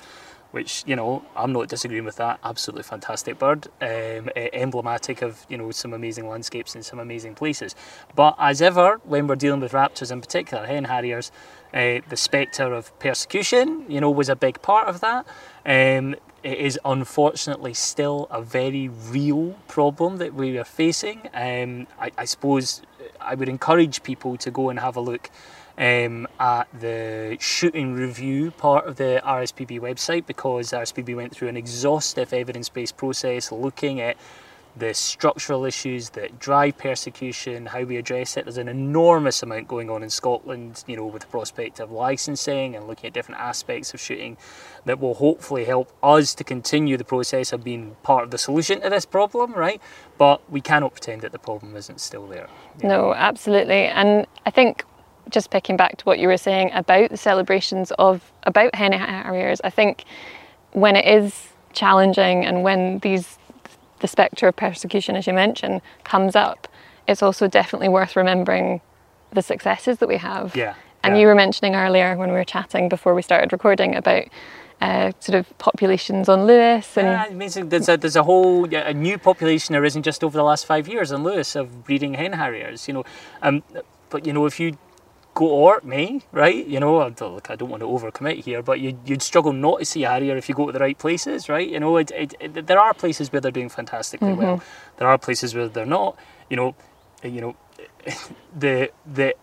which 0.50 0.84
you 0.86 0.94
know 0.94 1.24
I'm 1.34 1.54
not 1.54 1.68
disagreeing 1.68 2.04
with 2.04 2.16
that. 2.16 2.38
Absolutely 2.44 2.82
fantastic 2.82 3.38
bird, 3.38 3.68
um, 3.80 4.28
emblematic 4.36 5.22
of 5.22 5.46
you 5.48 5.56
know 5.56 5.70
some 5.70 5.94
amazing 5.94 6.28
landscapes 6.28 6.74
and 6.74 6.84
some 6.84 6.98
amazing 6.98 7.34
places. 7.34 7.74
But 8.14 8.36
as 8.38 8.60
ever, 8.60 9.00
when 9.04 9.26
we're 9.26 9.36
dealing 9.36 9.60
with 9.60 9.72
raptors 9.72 10.12
in 10.12 10.20
particular, 10.20 10.66
Hen 10.66 10.84
Harriers, 10.84 11.32
uh, 11.72 12.00
the 12.08 12.16
spectre 12.16 12.72
of 12.72 12.96
persecution, 12.98 13.84
you 13.88 14.00
know, 14.00 14.10
was 14.10 14.28
a 14.28 14.36
big 14.36 14.60
part 14.62 14.88
of 14.88 15.00
that. 15.00 15.26
Um, 15.64 16.16
it 16.42 16.58
is 16.58 16.78
unfortunately 16.84 17.74
still 17.74 18.26
a 18.30 18.40
very 18.40 18.88
real 18.88 19.52
problem 19.68 20.16
that 20.18 20.34
we 20.34 20.58
are 20.58 20.64
facing. 20.64 21.28
Um, 21.34 21.86
I, 21.98 22.10
I 22.16 22.24
suppose 22.24 22.82
I 23.20 23.34
would 23.34 23.48
encourage 23.48 24.02
people 24.02 24.36
to 24.38 24.50
go 24.50 24.70
and 24.70 24.80
have 24.80 24.96
a 24.96 25.00
look 25.00 25.30
um, 25.76 26.26
at 26.38 26.68
the 26.78 27.36
shooting 27.40 27.94
review 27.94 28.50
part 28.52 28.86
of 28.86 28.96
the 28.96 29.22
RSPB 29.24 29.80
website 29.80 30.26
because 30.26 30.72
RSPB 30.72 31.14
went 31.14 31.34
through 31.34 31.48
an 31.48 31.56
exhaustive 31.56 32.32
evidence 32.32 32.68
based 32.68 32.96
process 32.96 33.52
looking 33.52 34.00
at 34.00 34.16
the 34.76 34.94
structural 34.94 35.64
issues 35.64 36.10
that 36.10 36.38
drive 36.38 36.78
persecution, 36.78 37.66
how 37.66 37.82
we 37.82 37.96
address 37.96 38.36
it. 38.36 38.44
There's 38.44 38.56
an 38.56 38.68
enormous 38.68 39.42
amount 39.42 39.68
going 39.68 39.90
on 39.90 40.02
in 40.02 40.10
Scotland, 40.10 40.84
you 40.86 40.96
know, 40.96 41.06
with 41.06 41.22
the 41.22 41.28
prospect 41.28 41.80
of 41.80 41.90
licensing 41.90 42.76
and 42.76 42.86
looking 42.86 43.08
at 43.08 43.12
different 43.12 43.40
aspects 43.40 43.92
of 43.92 44.00
shooting 44.00 44.36
that 44.84 45.00
will 45.00 45.14
hopefully 45.14 45.64
help 45.64 45.92
us 46.02 46.34
to 46.34 46.44
continue 46.44 46.96
the 46.96 47.04
process 47.04 47.52
of 47.52 47.64
being 47.64 47.96
part 48.02 48.24
of 48.24 48.30
the 48.30 48.38
solution 48.38 48.80
to 48.80 48.90
this 48.90 49.04
problem, 49.04 49.52
right? 49.52 49.80
But 50.18 50.48
we 50.50 50.60
cannot 50.60 50.92
pretend 50.92 51.22
that 51.22 51.32
the 51.32 51.38
problem 51.38 51.76
isn't 51.76 52.00
still 52.00 52.26
there. 52.26 52.48
No, 52.82 53.12
absolutely. 53.12 53.86
And 53.86 54.26
I 54.46 54.50
think 54.50 54.84
just 55.30 55.50
picking 55.50 55.76
back 55.76 55.96
to 55.98 56.04
what 56.04 56.18
you 56.18 56.28
were 56.28 56.36
saying 56.36 56.70
about 56.72 57.10
the 57.10 57.16
celebrations 57.16 57.92
of 57.98 58.32
about 58.44 58.74
hen 58.74 58.92
harriers, 58.92 59.60
I 59.64 59.70
think 59.70 60.04
when 60.72 60.96
it 60.96 61.06
is 61.06 61.48
challenging 61.72 62.44
and 62.44 62.62
when 62.62 62.98
these 63.00 63.38
the 64.00 64.08
spectre 64.08 64.48
of 64.48 64.56
persecution, 64.56 65.16
as 65.16 65.26
you 65.26 65.32
mentioned, 65.32 65.80
comes 66.04 66.34
up, 66.36 66.68
it's 67.06 67.22
also 67.22 67.48
definitely 67.48 67.88
worth 67.88 68.16
remembering 68.16 68.80
the 69.32 69.42
successes 69.42 69.98
that 69.98 70.08
we 70.08 70.16
have. 70.16 70.54
Yeah, 70.56 70.74
And 71.02 71.14
yeah. 71.14 71.20
you 71.22 71.26
were 71.28 71.34
mentioning 71.34 71.74
earlier 71.74 72.16
when 72.16 72.30
we 72.30 72.36
were 72.36 72.44
chatting 72.44 72.88
before 72.88 73.14
we 73.14 73.22
started 73.22 73.52
recording 73.52 73.94
about 73.94 74.24
uh, 74.80 75.12
sort 75.20 75.38
of 75.38 75.58
populations 75.58 76.28
on 76.28 76.46
Lewis 76.46 76.96
and 76.96 77.06
Yeah, 77.06 77.26
amazing. 77.26 77.68
There's 77.68 77.88
a 77.88 77.98
there's 77.98 78.16
a 78.16 78.22
whole 78.22 78.64
a 78.74 78.94
new 78.94 79.18
population 79.18 79.76
arisen 79.76 80.02
just 80.02 80.24
over 80.24 80.36
the 80.36 80.42
last 80.42 80.64
five 80.64 80.88
years 80.88 81.12
on 81.12 81.22
Lewis 81.22 81.54
of 81.54 81.84
breeding 81.84 82.14
hen 82.14 82.32
harriers. 82.32 82.88
You 82.88 82.94
know, 82.94 83.04
um, 83.42 83.62
but 84.08 84.26
you 84.26 84.32
know 84.32 84.46
if 84.46 84.58
you 84.58 84.78
go 85.40 85.48
to 85.48 85.54
Orkney, 85.54 86.20
right? 86.32 86.66
You 86.66 86.80
know, 86.80 87.00
I 87.00 87.08
don't, 87.08 87.34
look, 87.34 87.50
I 87.50 87.56
don't 87.56 87.70
want 87.70 87.80
to 87.80 87.86
overcommit 87.86 88.44
here, 88.44 88.62
but 88.62 88.78
you, 88.78 88.98
you'd 89.06 89.22
struggle 89.22 89.54
not 89.54 89.78
to 89.78 89.84
see 89.86 90.02
harrier 90.02 90.36
if 90.36 90.48
you 90.48 90.54
go 90.54 90.66
to 90.66 90.72
the 90.72 90.78
right 90.78 90.98
places, 90.98 91.48
right? 91.48 91.66
You 91.66 91.80
know, 91.80 91.96
it, 91.96 92.10
it, 92.10 92.34
it, 92.38 92.66
there 92.66 92.78
are 92.78 92.92
places 92.92 93.32
where 93.32 93.40
they're 93.40 93.50
doing 93.50 93.70
fantastically 93.70 94.34
well. 94.34 94.58
Mm-hmm. 94.58 94.98
There 94.98 95.08
are 95.08 95.16
places 95.16 95.54
where 95.54 95.68
they're 95.68 95.86
not. 95.86 96.16
You 96.50 96.56
know, 96.56 96.74
eh, 97.22 97.28
you 97.28 97.40
know, 97.40 97.56
the 98.58 98.90
the 99.06 99.34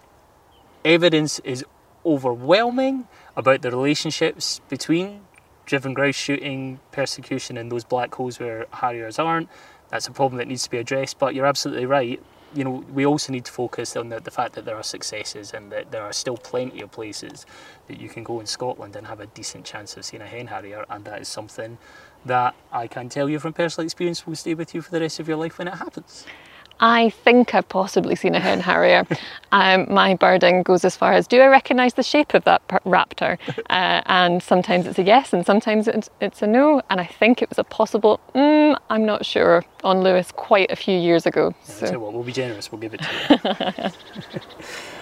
evidence 0.85 1.39
is 1.39 1.65
overwhelming 2.05 3.07
about 3.35 3.63
the 3.63 3.71
relationships 3.71 4.61
between 4.69 5.21
driven 5.65 5.93
grouse 5.93 6.15
shooting, 6.15 6.79
persecution, 6.91 7.57
and 7.57 7.71
those 7.71 7.83
black 7.83 8.13
holes 8.13 8.39
where 8.39 8.67
harriers 8.71 9.17
aren't. 9.17 9.49
That's 9.89 10.07
a 10.07 10.11
problem 10.11 10.37
that 10.37 10.47
needs 10.47 10.63
to 10.63 10.69
be 10.69 10.77
addressed. 10.77 11.17
But 11.17 11.33
you're 11.33 11.47
absolutely 11.47 11.87
right. 11.87 12.21
You 12.53 12.63
know, 12.63 12.83
we 12.93 13.05
also 13.05 13.31
need 13.31 13.45
to 13.45 13.51
focus 13.51 13.95
on 13.95 14.09
the, 14.09 14.19
the 14.19 14.31
fact 14.31 14.53
that 14.53 14.65
there 14.65 14.75
are 14.75 14.83
successes 14.83 15.53
and 15.53 15.71
that 15.71 15.91
there 15.91 16.03
are 16.03 16.13
still 16.13 16.37
plenty 16.37 16.81
of 16.81 16.91
places 16.91 17.45
that 17.87 17.99
you 17.99 18.09
can 18.09 18.23
go 18.23 18.39
in 18.39 18.45
Scotland 18.45 18.95
and 18.95 19.07
have 19.07 19.19
a 19.19 19.27
decent 19.27 19.65
chance 19.65 19.97
of 19.97 20.05
seeing 20.05 20.21
a 20.21 20.25
hen 20.25 20.47
harrier, 20.47 20.85
and 20.89 21.05
that 21.05 21.21
is 21.21 21.27
something 21.27 21.77
that 22.25 22.55
I 22.71 22.87
can 22.87 23.09
tell 23.09 23.29
you 23.29 23.39
from 23.39 23.53
personal 23.53 23.85
experience 23.85 24.25
will 24.25 24.35
stay 24.35 24.53
with 24.53 24.73
you 24.73 24.81
for 24.81 24.91
the 24.91 24.99
rest 24.99 25.19
of 25.19 25.27
your 25.27 25.37
life 25.37 25.57
when 25.57 25.67
it 25.67 25.75
happens. 25.75 26.25
I 26.79 27.09
think 27.09 27.55
I've 27.55 27.67
possibly 27.69 28.15
seen 28.15 28.35
a 28.35 28.39
hen 28.39 28.59
harrier. 28.59 29.05
um, 29.51 29.87
my 29.89 30.15
birding 30.15 30.63
goes 30.63 30.85
as 30.85 30.95
far 30.95 31.13
as 31.13 31.27
do 31.27 31.39
I 31.39 31.47
recognise 31.47 31.95
the 31.95 32.03
shape 32.03 32.33
of 32.33 32.43
that 32.45 32.65
raptor? 32.85 33.37
Uh, 33.69 34.01
and 34.05 34.41
sometimes 34.41 34.87
it's 34.87 34.97
a 34.97 35.03
yes, 35.03 35.33
and 35.33 35.45
sometimes 35.45 35.87
it's, 35.89 36.09
it's 36.21 36.41
a 36.41 36.47
no. 36.47 36.81
And 36.89 37.01
I 37.01 37.05
think 37.05 37.41
it 37.41 37.49
was 37.49 37.57
a 37.57 37.65
possible, 37.65 38.19
mm, 38.33 38.77
I'm 38.89 39.05
not 39.05 39.25
sure, 39.25 39.65
on 39.83 40.01
Lewis 40.01 40.31
quite 40.31 40.71
a 40.71 40.75
few 40.75 40.97
years 40.97 41.25
ago. 41.25 41.53
Yeah, 41.67 41.73
so 41.73 41.99
what, 41.99 42.13
we'll 42.13 42.23
be 42.23 42.31
generous, 42.31 42.71
we'll 42.71 42.79
give 42.79 42.93
it 42.93 43.01
to 43.01 43.93
you. 44.23 44.61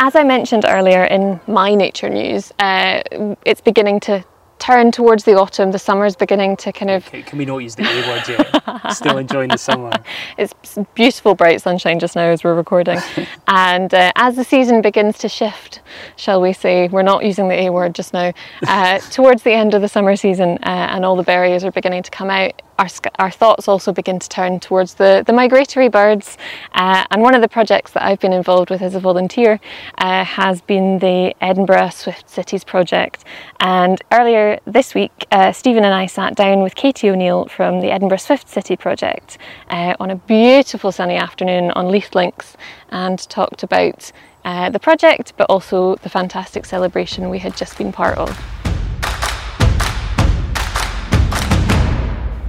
As 0.00 0.14
I 0.14 0.22
mentioned 0.22 0.64
earlier 0.66 1.02
in 1.04 1.40
my 1.48 1.74
nature 1.74 2.08
news, 2.08 2.52
uh, 2.60 3.02
it's 3.44 3.60
beginning 3.60 3.98
to 4.00 4.24
turn 4.60 4.92
towards 4.92 5.24
the 5.24 5.34
autumn. 5.34 5.72
The 5.72 5.78
summer's 5.80 6.14
beginning 6.14 6.56
to 6.58 6.72
kind 6.72 6.90
of. 6.90 7.06
Okay, 7.08 7.22
can 7.22 7.36
we 7.36 7.44
not 7.44 7.58
use 7.58 7.74
the 7.74 7.82
A 7.82 8.08
word 8.08 8.22
yet? 8.28 8.92
Still 8.94 9.18
enjoying 9.18 9.48
the 9.48 9.58
summer. 9.58 9.90
It's 10.36 10.54
beautiful, 10.94 11.34
bright 11.34 11.62
sunshine 11.62 11.98
just 11.98 12.14
now 12.14 12.28
as 12.28 12.44
we're 12.44 12.54
recording. 12.54 13.00
and 13.48 13.92
uh, 13.92 14.12
as 14.14 14.36
the 14.36 14.44
season 14.44 14.82
begins 14.82 15.18
to 15.18 15.28
shift, 15.28 15.80
shall 16.14 16.40
we 16.40 16.52
say, 16.52 16.86
we're 16.86 17.02
not 17.02 17.24
using 17.24 17.48
the 17.48 17.60
A 17.62 17.70
word 17.70 17.96
just 17.96 18.12
now, 18.12 18.32
uh, 18.68 18.98
towards 19.10 19.42
the 19.42 19.52
end 19.52 19.74
of 19.74 19.82
the 19.82 19.88
summer 19.88 20.14
season 20.14 20.58
uh, 20.62 20.90
and 20.90 21.04
all 21.04 21.16
the 21.16 21.24
berries 21.24 21.64
are 21.64 21.72
beginning 21.72 22.04
to 22.04 22.10
come 22.12 22.30
out, 22.30 22.62
our, 22.78 22.88
our 23.18 23.30
thoughts 23.30 23.68
also 23.68 23.92
begin 23.92 24.18
to 24.18 24.28
turn 24.28 24.60
towards 24.60 24.94
the, 24.94 25.24
the 25.26 25.32
migratory 25.32 25.88
birds. 25.88 26.38
Uh, 26.72 27.04
and 27.10 27.22
one 27.22 27.34
of 27.34 27.42
the 27.42 27.48
projects 27.48 27.92
that 27.92 28.04
I've 28.04 28.20
been 28.20 28.32
involved 28.32 28.70
with 28.70 28.82
as 28.82 28.94
a 28.94 29.00
volunteer 29.00 29.60
uh, 29.98 30.24
has 30.24 30.60
been 30.60 30.98
the 30.98 31.34
Edinburgh 31.40 31.90
Swift 31.90 32.30
Cities 32.30 32.64
project. 32.64 33.24
And 33.60 34.00
earlier 34.12 34.58
this 34.66 34.94
week, 34.94 35.26
uh, 35.30 35.52
Stephen 35.52 35.84
and 35.84 35.94
I 35.94 36.06
sat 36.06 36.36
down 36.36 36.62
with 36.62 36.74
Katie 36.74 37.10
O'Neill 37.10 37.46
from 37.46 37.80
the 37.80 37.90
Edinburgh 37.90 38.18
Swift 38.18 38.48
City 38.48 38.76
project 38.76 39.38
uh, 39.70 39.94
on 39.98 40.10
a 40.10 40.16
beautiful 40.16 40.92
sunny 40.92 41.16
afternoon 41.16 41.70
on 41.72 41.90
Leith 41.90 42.14
Links 42.14 42.56
and 42.90 43.18
talked 43.28 43.62
about 43.62 44.12
uh, 44.44 44.70
the 44.70 44.78
project, 44.78 45.34
but 45.36 45.44
also 45.50 45.96
the 45.96 46.08
fantastic 46.08 46.64
celebration 46.64 47.28
we 47.28 47.38
had 47.38 47.56
just 47.56 47.76
been 47.76 47.92
part 47.92 48.16
of. 48.18 48.57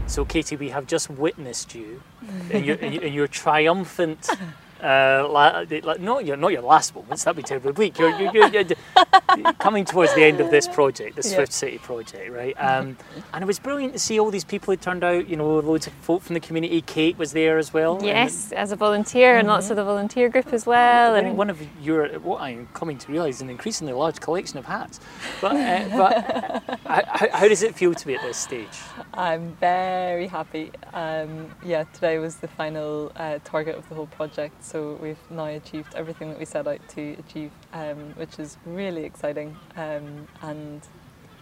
So, 0.10 0.26
Katie, 0.26 0.56
we 0.56 0.70
have 0.70 0.88
just 0.88 1.08
witnessed 1.08 1.76
you 1.76 2.02
in 2.50 2.64
your, 2.64 2.78
in 2.78 3.14
your 3.14 3.28
triumphant 3.28 4.28
uh, 4.82 5.28
la- 5.30 5.64
not 6.00 6.26
your 6.26 6.38
not 6.38 6.52
your 6.52 6.62
last 6.62 6.96
moments. 6.96 7.24
That'd 7.24 7.38
be 7.38 7.44
terribly 7.44 7.72
bleak. 7.72 8.00
You're, 8.00 8.18
you're, 8.20 8.48
you're, 8.48 8.50
you're 8.50 9.54
coming 9.60 9.86
towards 9.86 10.14
the 10.16 10.24
end 10.24 10.40
of 10.40 10.52
this 10.52 10.68
project, 10.68 11.16
the 11.16 11.24
Swift 11.24 11.52
yeah. 11.52 11.56
City 11.56 11.78
project, 11.78 12.32
right? 12.32 12.56
Um, 12.58 12.98
and 13.34 13.44
it 13.44 13.48
was 13.48 13.60
brilliant 13.60 13.94
to 13.94 14.00
see 14.00 14.20
all 14.20 14.32
these 14.32 14.44
people 14.44 14.72
who 14.72 14.78
turned 14.78 15.04
out. 15.04 15.28
You 15.28 15.36
know, 15.36 15.60
loads 15.60 15.88
of 15.88 15.94
folk 15.94 16.22
from 16.22 16.34
the 16.34 16.40
community. 16.40 16.82
Kate 16.82 17.18
was 17.18 17.34
there 17.34 17.58
as 17.58 17.74
well. 17.74 18.00
Yes, 18.02 18.52
as 18.52 18.72
a 18.72 18.76
volunteer, 18.76 19.32
mm-hmm. 19.32 19.40
and 19.40 19.48
lots 19.48 19.70
of 19.70 19.76
the 19.76 19.84
volunteer 19.84 20.30
group 20.30 20.54
as 20.54 20.66
well. 20.66 21.16
And 21.16 21.38
one 21.38 21.50
of 21.50 21.60
your 21.82 22.08
what 22.20 22.42
I'm 22.42 22.68
coming 22.74 22.98
to 22.98 23.12
realise 23.12 23.42
an 23.42 23.50
increasingly 23.50 23.94
large 23.94 24.20
collection 24.20 24.58
of 24.58 24.66
hats. 24.66 25.00
But 25.42 25.56
uh, 25.56 25.98
but 25.98 26.80
how, 26.86 27.30
how, 27.32 27.48
does 27.48 27.64
it 27.64 27.76
feel 27.76 27.94
to 27.94 28.08
be 28.08 28.16
at 28.16 28.22
this 28.22 28.38
stage? 28.38 28.68
I'm 29.14 29.56
very 29.60 30.28
happy. 30.28 30.72
Um, 30.94 31.50
yeah, 31.64 31.84
today 31.94 32.20
was 32.20 32.38
the 32.38 32.48
final 32.48 33.12
uh, 33.16 33.40
target 33.44 33.76
of 33.76 33.88
the 33.90 33.96
whole 33.96 34.08
project 34.08 34.64
so 34.70 35.00
we've 35.02 35.18
now 35.32 35.46
achieved 35.46 35.96
everything 35.96 36.30
that 36.30 36.38
we 36.38 36.46
set 36.46 36.68
out 36.68 36.80
to 36.90 37.16
achieve, 37.20 37.52
um, 37.74 38.14
which 38.16 38.38
is 38.38 38.58
really 38.66 39.04
exciting. 39.04 39.58
Um, 39.76 40.28
and 40.44 40.82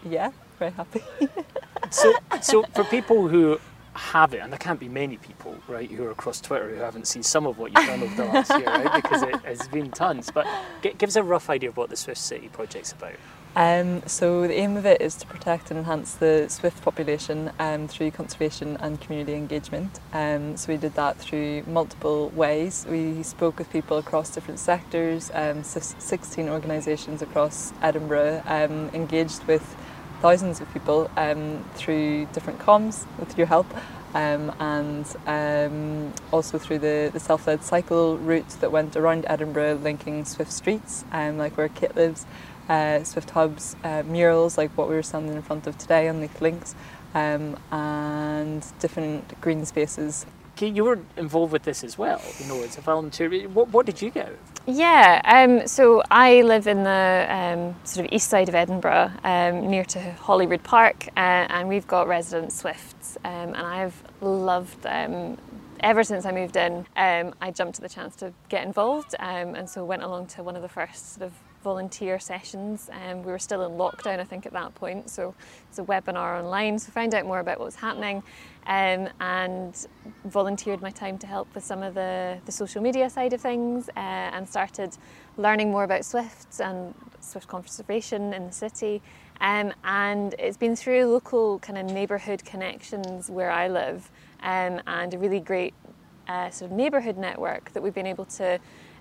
yeah, 0.06 0.32
very 0.60 0.72
happy. 0.72 1.04
so, 1.92 2.14
so 2.42 2.64
for 2.74 2.86
people 2.86 3.28
who 3.28 3.60
have 3.94 4.34
it, 4.34 4.40
and 4.40 4.52
there 4.52 4.60
can't 4.60 4.80
be 4.80 4.88
many 4.88 5.18
people, 5.18 5.56
right, 5.68 5.90
who 5.92 6.06
are 6.06 6.12
across 6.12 6.40
Twitter 6.40 6.70
who 6.70 6.76
haven't 6.76 7.08
seen 7.08 7.24
some 7.24 7.46
of 7.46 7.58
what 7.58 7.74
you've 7.74 7.88
done 7.88 8.02
over 8.02 8.16
the 8.16 8.26
last 8.26 8.50
year, 8.52 8.66
right? 8.66 9.04
Because 9.04 9.24
it 9.24 9.36
has 9.44 9.68
been 9.68 9.92
tons. 9.92 10.32
But 10.32 10.48
give 10.82 11.10
us 11.10 11.16
a 11.16 11.24
rough 11.24 11.50
idea 11.50 11.70
of 11.70 11.78
what 11.78 11.90
the 11.90 11.98
Swift 11.98 12.22
City 12.22 12.48
project's 12.48 12.94
about. 12.94 13.16
Um, 13.58 14.04
so 14.06 14.44
the 14.44 14.54
aim 14.54 14.78
of 14.78 14.86
it 14.86 15.02
is 15.02 15.16
to 15.16 15.26
protect 15.26 15.72
and 15.72 15.80
enhance 15.80 16.14
the 16.14 16.46
swift 16.48 16.84
population 16.84 17.52
um, 17.58 17.88
through 17.88 18.12
conservation 18.12 18.78
and 18.80 19.02
community 19.02 19.34
engagement. 19.34 20.00
Um, 20.14 20.56
so 20.58 20.72
we 20.72 20.78
did 20.78 20.94
that 20.94 21.18
through 21.18 21.64
multiple 21.66 22.30
ways. 22.36 22.86
We 22.88 23.24
spoke 23.24 23.58
with 23.58 23.72
people 23.72 23.98
across 23.98 24.30
different 24.30 24.60
sectors, 24.60 25.32
um, 25.34 25.64
16 25.64 26.48
organisations 26.48 27.24
across 27.24 27.74
Edinburgh, 27.82 28.44
um, 28.46 28.92
engaged 28.94 29.44
with 29.46 29.76
thousands 30.22 30.62
of 30.62 30.72
people 30.72 31.10
um, 31.18 31.66
through 31.74 32.28
different 32.34 32.60
comms 32.60 33.08
with 33.18 33.36
your 33.40 33.48
help. 33.48 33.66
Um, 34.14 34.54
and 34.60 35.06
um, 35.28 36.14
also 36.32 36.58
through 36.58 36.80
the, 36.80 37.10
the 37.12 37.20
self-led 37.20 37.64
cycle 37.64 38.18
route 38.20 38.50
that 38.62 38.72
went 38.72 38.96
around 38.96 39.26
Edinburgh 39.28 39.80
linking 39.84 40.26
Swift 40.26 40.52
streets, 40.52 41.06
um, 41.12 41.38
like 41.38 41.58
where 41.58 41.70
Kit 41.70 41.96
lives, 41.96 42.26
uh, 42.70 43.04
Swift 43.04 43.30
Hubs 43.32 43.76
uh, 43.84 44.04
murals 44.04 44.58
like 44.58 44.72
what 44.78 44.90
we 44.90 44.96
were 44.96 45.04
standing 45.04 45.36
in 45.36 45.42
front 45.42 45.68
of 45.68 45.78
today 45.78 46.08
on 46.08 46.22
Leith 46.22 46.42
Links 46.42 46.76
um, 47.14 47.58
and 47.72 48.66
different 48.80 49.40
green 49.42 49.66
spaces. 49.66 50.26
You 50.60 50.86
were 50.86 51.00
involved 51.18 51.54
with 51.54 51.64
this 51.64 51.84
as 51.84 52.00
well, 52.00 52.20
you 52.40 52.48
know, 52.48 52.64
as 52.64 52.80
a 52.80 52.82
volunteer. 52.82 53.30
What, 53.48 53.70
what 53.70 53.86
did 53.86 54.02
you 54.02 54.10
get? 54.10 54.36
Yeah, 54.66 55.22
um, 55.24 55.68
so 55.68 56.02
I 56.10 56.42
live 56.42 56.66
in 56.66 56.84
the 56.84 57.28
um, 57.30 57.76
sort 57.86 58.08
of 58.08 58.12
east 58.12 58.28
side 58.28 58.50
of 58.50 58.56
Edinburgh, 58.56 59.12
um, 59.24 59.70
near 59.70 59.86
to 59.86 60.00
Holyrood 60.14 60.64
Park, 60.64 61.10
uh, 61.16 61.46
and 61.50 61.70
we've 61.70 61.86
got 61.86 62.08
resident 62.08 62.52
Swifts, 62.52 63.18
um, 63.24 63.54
and 63.54 63.58
I've 63.58 64.02
loved 64.20 64.82
them 64.82 65.38
ever 65.82 66.04
since 66.04 66.26
I 66.26 66.32
moved 66.32 66.56
in, 66.56 66.86
um, 66.96 67.34
I 67.42 67.52
jumped 67.52 67.78
at 67.78 67.84
the 67.84 67.90
chance 67.90 68.16
to 68.18 68.34
get 68.50 68.66
involved, 68.66 69.16
um, 69.20 69.56
and 69.56 69.70
so 69.70 69.86
went 69.86 70.04
along 70.04 70.28
to 70.28 70.44
one 70.44 70.56
of 70.56 70.62
the 70.62 70.70
first 70.70 71.14
sort 71.14 71.28
of 71.28 71.34
volunteer 71.64 72.20
sessions. 72.20 72.90
Um, 72.92 73.24
we 73.24 73.32
were 73.32 73.40
still 73.40 73.66
in 73.66 73.74
lockdown, 73.74 74.20
I 74.20 74.24
think, 74.24 74.46
at 74.46 74.54
that 74.54 74.74
point, 74.76 75.10
so 75.10 75.34
it's 75.70 75.80
a 75.80 75.84
webinar 75.84 76.40
online. 76.40 76.80
So 76.80 76.92
found 76.92 77.14
out 77.14 77.26
more 77.26 77.40
about 77.40 77.60
what 77.60 77.66
was 77.66 77.76
happening, 77.76 78.24
um, 78.68 79.10
and 79.20 79.88
volunteered 80.26 80.82
my 80.82 80.92
time 80.92 81.18
to 81.20 81.28
help 81.28 81.54
with 81.56 81.64
some 81.64 81.84
of 81.84 81.94
the, 81.94 82.40
the 82.46 82.52
social 82.52 82.82
media 82.82 83.10
side 83.10 83.34
of 83.34 83.42
things, 83.42 83.90
uh, 83.90 84.00
and 84.00 84.48
started 84.48 84.98
learning 85.38 85.72
more 85.72 85.84
about 85.84 86.06
Swifts 86.06 86.60
and 86.60 86.94
Swift 87.20 87.48
conservation 87.48 88.34
in 88.34 88.48
the 88.48 88.54
city. 88.54 89.02
Um, 89.40 89.72
and 89.84 90.34
it's 90.40 90.58
been 90.58 90.76
through 90.76 91.06
local 91.06 91.60
kind 91.60 91.78
of 91.78 91.86
neighbourhood 91.86 92.44
connections 92.44 93.30
where 93.30 93.52
I 93.52 93.68
live, 93.68 94.10
um, 94.42 94.82
and 94.88 95.14
a 95.14 95.18
really 95.18 95.40
great 95.40 95.74
uh, 96.28 96.50
sort 96.50 96.72
of 96.72 96.78
neighbourhood 96.78 97.18
network 97.18 97.72
that 97.74 97.84
we've 97.84 97.94
been 97.94 98.08
able 98.08 98.26
to 98.26 98.60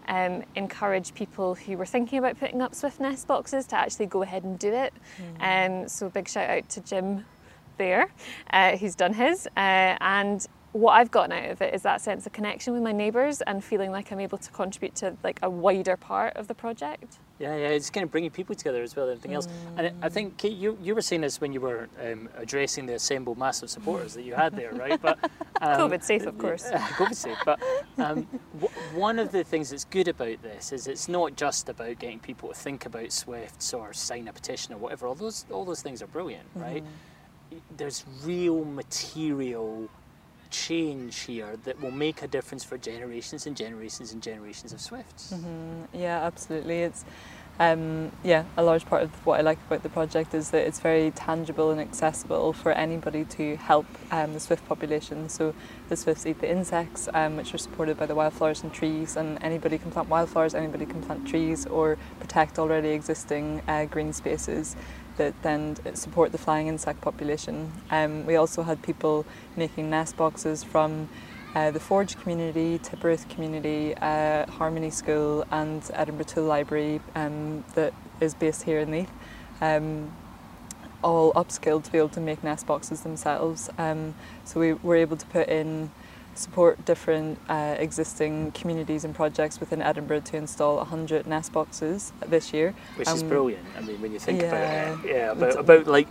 um, 0.09 0.45
encourage 0.55 1.15
people 1.15 1.55
who 1.55 1.77
were 1.77 1.87
thinking 1.87 2.19
about 2.19 2.39
putting 2.39 2.63
up 2.63 2.75
Swift 2.75 3.01
Nest 3.01 3.27
boxes 3.27 3.67
to 3.67 3.77
actually 3.77 4.07
go 4.07 4.23
ahead 4.23 4.45
and 4.45 4.59
do 4.59 4.73
it. 4.73 4.93
Mm. 5.41 5.83
Um, 5.83 5.89
so 5.89 6.09
big 6.09 6.29
shout 6.29 6.49
out 6.49 6.69
to 6.71 6.81
Jim 6.81 7.25
there, 7.79 8.11
uh, 8.53 8.77
who's 8.77 8.95
done 8.95 9.15
his. 9.15 9.47
Uh, 9.57 9.97
and 10.01 10.47
what 10.77 10.93
I've 10.93 11.11
gotten 11.11 11.33
out 11.33 11.51
of 11.51 11.63
it 11.63 11.75
is 11.75 11.83
that 11.83 12.03
sense 12.03 12.27
of 12.27 12.33
connection 12.33 12.75
with 12.75 12.83
my 12.83 12.93
neighbours 12.93 13.41
and 13.41 13.65
feeling 13.65 13.91
like 13.91 14.13
I'm 14.13 14.21
able 14.21 14.37
to 14.37 14.51
contribute 14.51 14.95
to 14.97 15.17
like 15.25 15.39
a 15.43 15.49
wider 15.49 15.97
part 15.97 16.37
of 16.37 16.49
the 16.49 16.55
project. 16.55 17.17
Yeah, 17.39 17.57
yeah, 17.57 17.69
it's 17.69 17.89
kind 17.89 18.05
of 18.05 18.11
bringing 18.11 18.31
people 18.31 18.55
together 18.55 18.83
as 18.83 18.95
well, 18.95 19.09
everything 19.09 19.35
else. 19.35 19.49
And 19.77 19.93
I 20.03 20.09
think 20.09 20.37
Kate, 20.37 20.57
you 20.57 20.79
you 20.83 20.95
were 20.95 21.03
saying 21.03 21.23
this 21.23 21.41
when 21.41 21.53
you 21.53 21.61
were 21.61 21.89
um, 22.03 22.29
addressing 22.37 22.87
the 22.87 22.95
assembled 22.95 23.39
massive 23.39 23.71
supporters 23.71 24.15
that 24.15 24.23
you 24.23 24.35
had 24.35 24.55
there, 24.55 24.73
right? 24.73 25.01
But 25.01 25.19
um, 25.63 25.91
COVID 25.91 26.03
safe, 26.03 26.27
of 26.27 26.37
course. 26.39 26.65
COVID 26.71 27.15
safe. 27.15 27.39
But 27.45 27.61
um, 27.99 28.27
w- 28.59 28.81
one 28.95 29.19
of 29.19 29.33
the 29.33 29.45
things 29.45 29.71
that's 29.71 29.85
good 29.85 30.09
about 30.09 30.43
this 30.43 30.73
is 30.73 30.87
it's 30.87 31.09
not 31.09 31.37
just 31.37 31.69
about 31.69 31.99
getting 31.99 32.21
people 32.21 32.51
to 32.51 32.55
think 32.55 32.87
about 32.87 33.13
Swifts 33.13 33.73
or 33.73 33.93
sign 33.93 34.29
a 34.29 34.33
petition 34.33 34.75
or 34.75 34.79
whatever. 34.79 35.07
All 35.07 35.15
those 35.15 35.47
all 35.51 35.65
those 35.65 35.83
things 35.83 36.03
are 36.03 36.07
brilliant, 36.07 36.49
right? 36.55 36.83
Mm-hmm. 36.83 37.59
There's 37.77 38.05
real 38.25 38.65
material 38.65 39.89
change 40.51 41.21
here 41.21 41.57
that 41.65 41.81
will 41.81 41.91
make 41.91 42.23
a 42.23 42.27
difference 42.27 42.65
for 42.65 42.79
generations 42.79 43.47
and 43.47 43.57
generations 43.57 44.13
and 44.13 44.23
generations 44.23 44.73
of 44.73 44.81
Swifts. 44.81 45.33
Mm-hmm. 45.33 46.01
Yeah, 46.01 46.25
absolutely. 46.25 46.83
It's 46.83 47.05
um, 47.59 48.13
yeah, 48.23 48.45
a 48.57 48.63
large 48.63 48.85
part 48.85 49.03
of 49.03 49.27
what 49.27 49.39
I 49.41 49.43
like 49.43 49.59
about 49.67 49.83
the 49.83 49.89
project 49.89 50.35
is 50.35 50.51
that 50.51 50.67
it's 50.67 50.81
very 50.81 51.11
tangible 51.13 51.71
and 51.71 51.81
accessible 51.81 52.53
for 52.53 52.73
anybody 52.73 53.25
to 53.25 53.57
help 53.57 53.87
um, 54.11 54.35
the 54.35 54.41
swift 54.41 54.67
population. 54.69 55.29
So 55.31 55.55
the 55.89 55.97
swifts 55.97 56.27
eat 56.27 56.41
the 56.41 56.51
insects, 56.51 57.09
um, 57.15 57.37
which 57.37 57.55
are 57.55 57.59
supported 57.59 57.97
by 57.97 58.07
the 58.07 58.15
wildflowers 58.15 58.63
and 58.63 58.73
trees, 58.73 59.17
and 59.17 59.43
anybody 59.43 59.79
can 59.79 59.91
plant 59.91 60.09
wildflowers, 60.11 60.55
anybody 60.55 60.85
can 60.85 61.03
plant 61.03 61.27
trees 61.27 61.65
or 61.67 61.97
protect 62.21 62.59
already 62.59 62.91
existing 62.91 63.63
uh, 63.69 63.87
green 63.87 64.13
spaces. 64.13 64.77
That 65.17 65.35
then 65.43 65.77
support 65.95 66.33
the 66.33 66.39
flying 66.39 66.67
insect 66.67 67.01
population. 67.01 67.73
Um, 67.91 68.27
we 68.27 68.37
also 68.37 68.63
had 68.63 68.83
people 68.83 69.27
making 69.57 69.91
nest 69.91 70.17
boxes 70.17 70.65
from 70.65 71.09
uh, 71.55 71.71
the 71.71 71.81
Forge 71.81 72.19
community, 72.19 72.79
Tipperith 72.79 73.29
community, 73.31 73.95
uh, 73.97 74.47
Harmony 74.47 74.91
School, 74.91 75.47
and 75.51 75.83
Edinburgh 75.95 76.27
Tool 76.27 76.45
Library 76.45 77.01
um, 77.15 77.65
that 77.75 77.95
is 78.21 78.35
based 78.35 78.65
here 78.65 78.81
in 78.81 78.91
Leith. 78.91 79.11
Um, 79.61 80.15
all 81.03 81.33
upskilled 81.35 81.85
to 81.85 81.93
be 81.93 81.99
able 81.99 82.09
to 82.11 82.21
make 82.21 82.43
nest 82.43 82.67
boxes 82.67 83.03
themselves. 83.03 83.71
Um, 83.79 84.15
so 84.45 84.61
we 84.61 84.73
were 84.75 84.97
able 84.97 85.17
to 85.17 85.27
put 85.27 85.49
in 85.49 85.91
support 86.39 86.85
different 86.85 87.39
uh, 87.49 87.77
existing 87.79 88.53
communities 88.53 89.05
and 89.05 89.15
projects 89.15 89.61
within 89.61 89.81
Edinburgh 89.83 90.21
to 90.21 90.37
install 90.37 90.77
100 90.77 91.27
nest 91.27 91.53
boxes 91.53 92.13
this 92.27 92.53
year. 92.53 92.75
Which 92.97 93.09
is 93.09 93.23
Um, 93.23 93.29
brilliant. 93.29 93.65
I 93.77 93.81
mean, 93.81 94.01
when 94.01 94.13
you 94.13 94.19
think 94.19 94.41
yeah. 94.43 94.49
about 94.49 95.05
it, 95.05 95.11
yeah, 95.15 95.33
about, 95.33 95.59
about 95.59 95.87
like 95.87 96.09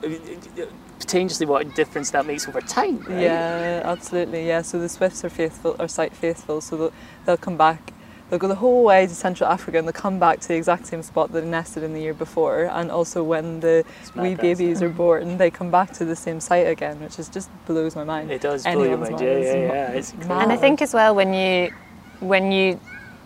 potentially 1.00 1.46
what 1.46 1.65
a 1.65 1.70
difference 1.70 2.12
that 2.12 2.25
makes 2.25 2.48
over 2.48 2.62
time. 2.62 3.00
Right? 3.00 3.22
Yeah, 3.22 3.82
absolutely. 3.86 4.48
Yeah, 4.48 4.62
so 4.62 4.79
the 4.79 4.89
Swifts 4.89 5.24
are 5.24 5.29
faithful, 5.29 5.75
are 5.79 5.88
site 5.88 6.13
faithful, 6.13 6.62
so 6.62 6.77
they'll, 6.77 6.94
they'll 7.25 7.38
come 7.38 7.58
back. 7.58 7.91
They'll 8.29 8.39
go 8.39 8.48
the 8.48 8.55
whole 8.55 8.84
way 8.84 9.05
to 9.05 9.13
Central 9.13 9.50
Africa 9.50 9.77
and 9.77 9.88
they'll 9.88 9.94
come 9.94 10.20
back 10.20 10.39
to 10.39 10.48
the 10.48 10.55
exact 10.55 10.88
same 10.88 11.03
spot 11.03 11.32
that 11.32 11.41
they 11.41 11.48
nested 11.48 11.84
in 11.84 11.94
the 11.94 12.01
year 12.01 12.13
before. 12.13 12.65
And 12.65 12.89
also 12.89 13.24
when 13.24 13.60
the 13.60 13.86
wee 14.15 14.29
madness. 14.29 14.41
babies 14.41 14.82
are 14.82 14.89
mm. 14.89 14.98
born, 14.98 15.38
they 15.38 15.51
come 15.51 15.70
back 15.70 15.94
to 15.94 16.05
the 16.05 16.15
same 16.15 16.39
site 16.39 16.67
again, 16.67 17.00
which 17.01 17.20
is 17.20 17.29
just 17.29 17.50
blows 17.67 17.96
my 17.96 18.03
mind. 18.03 18.32
It 18.32 18.41
does 18.41 18.63
blow 18.63 18.84
your 18.84 18.98
mind. 18.98 19.12
mind 19.13 19.25
Yeah, 19.25 19.39
yeah, 19.39 19.53
yeah. 19.53 19.91
It's 19.91 20.13
mad. 20.15 20.44
And 20.44 20.51
I 20.51 20.58
think 20.58 20.82
as 20.82 20.94
well 20.94 21.13
when 21.13 21.34
you 21.34 21.72
when 22.20 22.51
you 22.51 22.79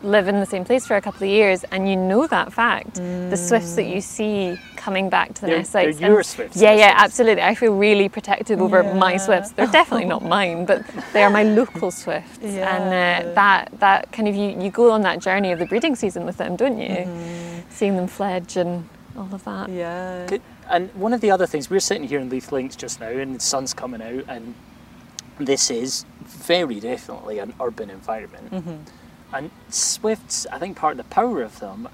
live 0.03 0.27
in 0.27 0.39
the 0.39 0.45
same 0.45 0.63
place 0.63 0.85
for 0.87 0.95
a 0.95 1.01
couple 1.01 1.23
of 1.23 1.29
years 1.29 1.63
and 1.71 1.89
you 1.89 1.95
know 1.95 2.25
that 2.27 2.53
fact, 2.53 2.95
the 2.95 3.35
swifts 3.37 3.75
that 3.75 3.83
you 3.85 3.99
see 4.01 4.57
coming 4.75 5.09
back 5.09 5.33
to 5.33 5.41
the 5.41 5.47
They're- 5.47 5.57
nest 5.57 5.73
they're 5.73 5.91
sites. 5.91 5.99
your 6.01 6.23
swifts, 6.23 6.57
Yeah, 6.61 6.73
yeah, 6.73 6.87
sense. 6.91 7.01
absolutely. 7.03 7.43
I 7.43 7.53
feel 7.55 7.73
really 7.73 8.07
protective 8.09 8.61
over 8.61 8.81
my 8.95 9.13
Yeah. 9.13 9.17
swifts. 9.17 9.51
They're 9.51 9.67
definitely 9.67 10.05
not 10.07 10.23
mine, 10.37 10.65
but 10.65 10.83
they 11.13 11.23
are 11.23 11.29
my 11.29 11.43
local 11.43 11.91
swifts. 11.91 12.39
And 12.41 13.27
uh, 13.27 13.33
that 13.33 13.69
that 13.79 14.11
kind 14.11 14.27
of 14.27 14.35
you 14.35 14.55
you 14.61 14.69
go 14.71 14.91
on 14.91 15.01
that 15.01 15.19
journey 15.19 15.51
of 15.51 15.59
the 15.59 15.65
breeding 15.65 15.95
season 15.95 16.25
with 16.25 16.37
them, 16.37 16.55
don't 16.55 16.77
you? 16.79 16.87
Mm-hmm. 16.89 17.59
Seeing 17.69 17.95
them 17.97 18.07
fledge 18.07 18.55
and 18.57 18.87
all 19.17 19.27
of 19.33 19.43
that. 19.43 19.69
Yeah. 19.69 20.25
Good. 20.27 20.41
And 20.69 20.89
one 20.95 21.13
of 21.13 21.19
the 21.21 21.31
other 21.31 21.45
things, 21.47 21.69
we're 21.69 21.79
sitting 21.79 22.07
here 22.07 22.19
in 22.19 22.29
Leith 22.29 22.51
Links 22.51 22.75
just 22.75 22.99
now, 22.99 23.07
and 23.09 23.35
the 23.35 23.39
sun's 23.39 23.73
coming 23.73 24.01
out, 24.01 24.23
and 24.27 24.53
this 25.39 25.69
is 25.71 26.05
very 26.23 26.79
definitely 26.79 27.39
an 27.39 27.53
urban 27.59 27.89
environment. 27.89 28.51
Mm-hmm. 28.51 28.75
And 29.31 29.51
swifts, 29.69 30.47
I 30.51 30.57
think 30.57 30.77
part 30.77 30.93
of 30.93 30.97
the 30.97 31.03
power 31.03 31.41
of 31.41 31.59
them 31.59 31.87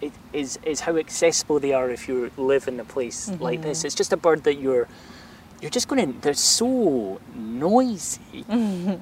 it 0.00 0.12
is 0.32 0.58
is 0.64 0.80
how 0.80 0.96
accessible 0.96 1.58
they 1.58 1.72
are 1.72 1.90
if 1.90 2.08
you 2.08 2.30
live 2.36 2.68
in 2.68 2.78
a 2.80 2.84
place 2.84 3.30
like 3.40 3.62
this. 3.62 3.78
Mm-hmm. 3.78 3.86
It's 3.86 3.94
just 3.94 4.12
a 4.12 4.16
bird 4.16 4.44
that 4.44 4.54
you're 4.54 4.88
you're 5.60 5.70
just 5.70 5.88
going 5.88 6.12
to. 6.12 6.20
They're 6.20 6.34
so 6.34 7.18
noisy. 7.34 8.44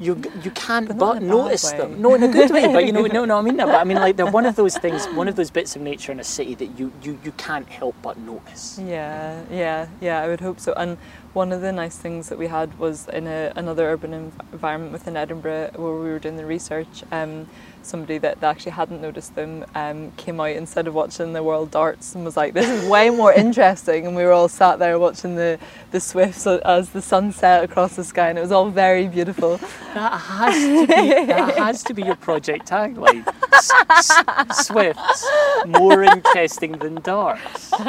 You 0.00 0.22
you 0.42 0.50
can't 0.54 0.86
But 0.88 0.98
but, 0.98 0.98
not 0.98 1.16
in 1.16 1.24
a 1.24 1.26
bad 1.26 1.36
notice 1.36 1.72
them. 1.72 2.00
No, 2.00 2.14
in 2.14 2.22
a 2.22 2.28
good 2.28 2.50
way. 2.50 2.72
But 2.72 2.86
you 2.86 2.92
know, 2.92 3.06
no, 3.18 3.24
no, 3.24 3.38
I 3.38 3.42
mean 3.42 3.56
that. 3.56 3.66
But 3.66 3.80
I 3.80 3.84
mean, 3.84 3.96
like 3.96 4.16
they're 4.16 4.30
one 4.30 4.46
of 4.46 4.54
those 4.54 4.78
things, 4.78 5.06
one 5.06 5.26
of 5.26 5.34
those 5.34 5.50
bits 5.50 5.74
of 5.74 5.82
nature 5.82 6.12
in 6.12 6.20
a 6.20 6.24
city 6.24 6.54
that 6.54 6.78
you 6.78 6.92
you, 7.02 7.18
you 7.24 7.32
can't 7.32 7.68
help 7.68 7.96
but 8.02 8.18
notice. 8.18 8.78
Yeah, 8.82 9.42
yeah, 9.50 9.88
yeah, 10.00 10.22
I 10.22 10.28
would 10.28 10.40
hope 10.40 10.60
so. 10.60 10.72
And 10.74 10.96
one 11.34 11.52
of 11.52 11.60
the 11.60 11.72
nice 11.72 11.96
things 11.98 12.28
that 12.28 12.38
we 12.38 12.46
had 12.46 12.78
was 12.78 13.08
in 13.08 13.26
a, 13.26 13.52
another 13.56 13.86
urban 13.90 14.12
env- 14.12 14.52
environment 14.52 14.92
within 14.92 15.16
Edinburgh 15.16 15.72
where 15.76 15.92
we 15.94 16.08
were 16.10 16.18
doing 16.20 16.36
the 16.36 16.46
research. 16.46 17.02
Um, 17.12 17.48
somebody 17.82 18.16
that 18.18 18.42
actually 18.42 18.72
hadn't 18.72 19.02
noticed 19.02 19.34
them 19.34 19.62
um, 19.74 20.10
came 20.12 20.40
out 20.40 20.50
instead 20.56 20.86
of 20.86 20.94
watching 20.94 21.34
the 21.34 21.42
world 21.42 21.70
darts 21.70 22.14
and 22.14 22.24
was 22.24 22.36
like, 22.36 22.54
"This 22.54 22.68
is 22.70 22.88
way 22.88 23.10
more 23.10 23.32
interesting." 23.44 24.06
And 24.06 24.16
we 24.16 24.22
were 24.24 24.32
all 24.32 24.48
sat 24.48 24.78
there 24.78 24.98
watching 24.98 25.34
the 25.36 25.58
the 25.90 26.00
swifts 26.00 26.46
as 26.46 26.90
the 26.90 27.02
sun 27.02 27.32
set 27.32 27.64
across 27.64 27.96
the 27.96 28.04
sky, 28.04 28.28
and 28.30 28.38
it 28.38 28.42
was 28.42 28.52
all 28.52 28.70
very 28.70 29.08
beautiful. 29.08 29.58
That 29.94 30.18
has 30.18 30.54
to 30.54 30.86
be 30.86 31.26
that 31.26 31.58
has 31.58 31.82
to 31.84 31.94
be 31.94 32.02
your 32.02 32.16
project 32.16 32.68
tagline. 32.68 33.26
S- 33.52 33.70
s- 33.90 34.66
swifts 34.66 35.26
more 35.66 36.02
interesting 36.02 36.72
than 36.78 36.96
darts. 37.02 37.70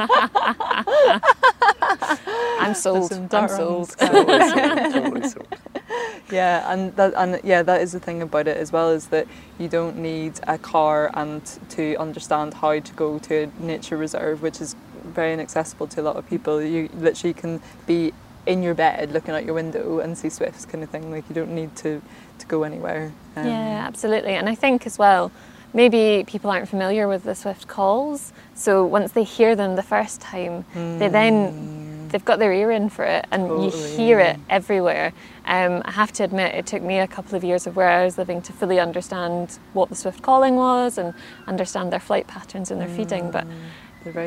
I'm 2.60 2.74
sold. 2.74 3.12
I'm 3.36 3.48
dart 3.48 3.52
on 3.52 3.58
the 3.58 3.86
sold. 3.86 3.90
sky. 3.92 4.08
Totally 4.08 4.40
sold, 4.50 4.94
totally 4.94 5.30
sold. 5.30 5.48
Yeah, 6.32 6.72
and 6.72 6.96
that 6.96 7.14
and 7.16 7.40
yeah, 7.44 7.62
that 7.64 7.82
is 7.82 7.92
the 7.92 8.00
thing 8.00 8.22
about 8.22 8.48
it 8.48 8.58
as 8.58 8.72
well 8.72 8.90
is 8.90 9.08
that 9.08 9.28
you 9.60 9.68
don't 9.68 9.98
need 9.98 10.40
a 10.48 10.58
car 10.58 11.12
and 11.14 11.42
to 11.70 11.96
understand 11.98 12.56
how 12.56 12.80
to 12.80 12.94
go 12.94 13.20
to 13.20 13.44
a 13.44 13.64
nature 13.64 13.98
reserve, 13.98 14.42
which 14.42 14.60
is 14.62 14.76
very 15.04 15.34
inaccessible 15.34 15.88
to 15.88 16.02
a 16.02 16.04
lot 16.04 16.16
of 16.16 16.28
people. 16.28 16.62
You 16.62 16.90
literally 16.98 17.34
can 17.34 17.62
be 17.86 18.12
in 18.48 18.62
your 18.62 18.74
bed 18.76 19.12
looking 19.12 19.34
out 19.34 19.44
your 19.46 19.54
window 19.56 20.00
and 20.00 20.18
see 20.18 20.30
swifts 20.30 20.66
kind 20.66 20.84
of 20.84 20.90
thing. 20.90 21.12
Like 21.12 21.28
you 21.30 21.36
don't 21.36 21.54
need 21.54 21.76
to 21.78 22.02
to 22.40 22.46
go 22.48 22.64
anywhere. 22.64 23.12
Um, 23.36 23.46
Yeah, 23.46 23.86
absolutely. 23.88 24.34
And 24.34 24.50
I 24.50 24.56
think 24.56 24.86
as 24.86 24.98
well, 24.98 25.32
maybe 25.74 26.24
people 26.28 26.50
aren't 26.50 26.68
familiar 26.70 27.08
with 27.08 27.24
the 27.24 27.36
swift 27.36 27.68
calls. 27.68 28.34
So 28.56 28.84
once 28.86 29.12
they 29.12 29.24
hear 29.24 29.56
them 29.56 29.76
the 29.76 29.84
first 29.84 30.22
time, 30.22 30.66
they 30.74 31.08
then 31.08 31.75
they've 32.16 32.24
got 32.24 32.40
their 32.40 32.54
ear 32.54 32.72
in 32.72 32.88
for 32.88 33.04
it, 33.04 33.26
and 33.30 33.62
you 33.62 33.70
hear 33.70 34.22
it 34.22 34.40
everywhere. 34.50 35.12
Um, 35.46 35.82
I 35.84 35.92
have 35.92 36.14
to 36.14 36.24
admit, 36.24 36.56
it 36.56 36.66
took 36.66 36.82
me 36.82 37.00
a 37.00 37.08
couple 37.08 37.36
of 37.36 37.44
years 37.44 37.68
of 37.68 37.76
where 37.76 37.90
I 37.90 38.06
was 38.06 38.18
living 38.18 38.42
to 38.44 38.54
fully 38.54 38.80
understand 38.80 39.60
what 39.74 39.90
the 39.90 39.96
swift 39.96 40.22
calling 40.22 40.56
was 40.56 40.98
and 40.98 41.14
understand 41.46 41.92
their 41.92 42.00
flight 42.00 42.26
patterns 42.26 42.72
and 42.72 42.80
their 42.80 42.88
feeding. 42.88 43.32
But 43.32 43.46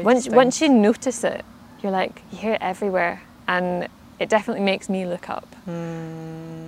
once 0.04 0.24
distinct. 0.24 0.36
once 0.36 0.60
you 0.60 0.68
notice 0.68 1.24
it, 1.24 1.46
you're 1.82 1.90
like 1.90 2.20
you 2.30 2.36
hear 2.36 2.52
it 2.52 2.60
everywhere, 2.60 3.22
and 3.46 3.88
it 4.18 4.28
definitely 4.28 4.64
makes 4.64 4.90
me 4.90 5.06
look 5.06 5.30
up. 5.30 5.48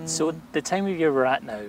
So 0.06 0.34
the 0.52 0.62
time 0.62 0.86
of 0.86 0.98
year 0.98 1.12
we're 1.12 1.26
at 1.26 1.42
now, 1.42 1.60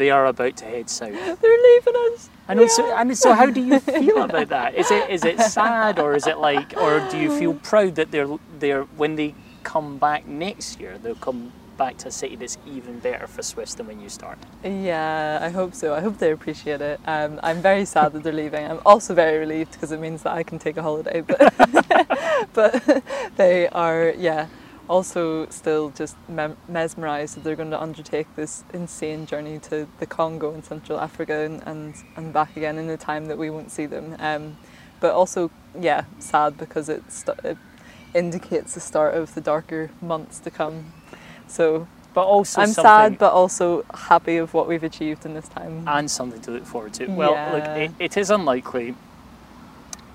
they 0.00 0.10
are 0.10 0.26
about 0.26 0.56
to 0.56 0.64
head 0.64 0.88
south. 0.88 1.12
they're 1.42 1.62
leaving 1.62 1.94
us. 2.12 2.30
I 2.48 2.54
know. 2.54 2.66
So, 2.66 2.96
mean, 3.04 3.14
so 3.14 3.34
how 3.34 3.46
do 3.46 3.60
you 3.60 3.78
feel 4.00 4.22
about 4.22 4.48
that? 4.48 4.74
Is 4.74 4.90
it 4.90 5.10
is 5.10 5.24
it 5.24 5.38
sad 5.40 5.98
or 5.98 6.14
is 6.14 6.26
it 6.26 6.38
like, 6.38 6.74
or 6.76 7.06
do 7.10 7.18
you 7.18 7.38
feel 7.38 7.54
proud 7.70 7.94
that 7.96 8.10
they're 8.10 8.38
they're 8.58 8.84
when 8.96 9.16
they 9.16 9.34
come 9.62 9.98
back 9.98 10.26
next 10.26 10.80
year, 10.80 10.96
they'll 10.98 11.14
come 11.16 11.52
back 11.76 11.98
to 11.98 12.08
a 12.08 12.10
city 12.10 12.36
that's 12.36 12.56
even 12.66 12.98
better 12.98 13.26
for 13.26 13.42
swifts 13.42 13.74
than 13.74 13.86
when 13.86 14.00
you 14.00 14.08
started? 14.08 14.44
Yeah, 14.64 15.38
I 15.40 15.50
hope 15.50 15.74
so. 15.74 15.94
I 15.94 16.00
hope 16.00 16.18
they 16.18 16.32
appreciate 16.32 16.80
it. 16.80 16.98
Um, 17.06 17.38
I'm 17.42 17.60
very 17.62 17.84
sad 17.84 18.12
that 18.14 18.22
they're 18.22 18.32
leaving. 18.32 18.64
I'm 18.70 18.80
also 18.86 19.14
very 19.14 19.38
relieved 19.38 19.72
because 19.72 19.92
it 19.92 20.00
means 20.00 20.22
that 20.22 20.32
I 20.32 20.42
can 20.42 20.58
take 20.58 20.76
a 20.76 20.82
holiday. 20.82 21.20
But, 21.22 21.54
but 22.52 23.02
they 23.36 23.68
are, 23.68 24.12
yeah, 24.16 24.46
also 24.90 25.46
still 25.50 25.90
just 25.90 26.16
mesmerised 26.68 27.36
that 27.36 27.44
they're 27.44 27.56
going 27.56 27.70
to 27.70 27.80
undertake 27.80 28.26
this 28.34 28.64
insane 28.74 29.24
journey 29.24 29.60
to 29.60 29.86
the 30.00 30.06
Congo 30.06 30.52
and 30.52 30.64
Central 30.64 30.98
Africa 30.98 31.32
and, 31.32 31.62
and, 31.64 31.94
and 32.16 32.32
back 32.32 32.56
again 32.56 32.76
in 32.76 32.90
a 32.90 32.96
time 32.96 33.26
that 33.26 33.38
we 33.38 33.50
won't 33.50 33.70
see 33.70 33.86
them. 33.86 34.16
Um, 34.18 34.56
but 34.98 35.12
also, 35.14 35.50
yeah, 35.78 36.04
sad 36.18 36.58
because 36.58 36.88
it, 36.88 37.04
st- 37.10 37.38
it 37.44 37.56
indicates 38.14 38.74
the 38.74 38.80
start 38.80 39.14
of 39.14 39.32
the 39.34 39.40
darker 39.40 39.90
months 40.02 40.40
to 40.40 40.50
come. 40.50 40.92
So 41.46 41.86
But 42.12 42.24
also 42.24 42.60
I'm 42.60 42.68
sad, 42.70 43.16
but 43.16 43.32
also 43.32 43.84
happy 43.94 44.38
of 44.38 44.52
what 44.54 44.66
we've 44.66 44.82
achieved 44.82 45.24
in 45.24 45.34
this 45.34 45.48
time. 45.48 45.84
and 45.86 46.10
something 46.10 46.40
to 46.42 46.50
look 46.50 46.66
forward 46.66 46.94
to. 46.94 47.06
Well, 47.06 47.34
look, 47.54 47.64
it, 47.64 47.92
it 48.00 48.16
is 48.16 48.30
unlikely. 48.30 48.96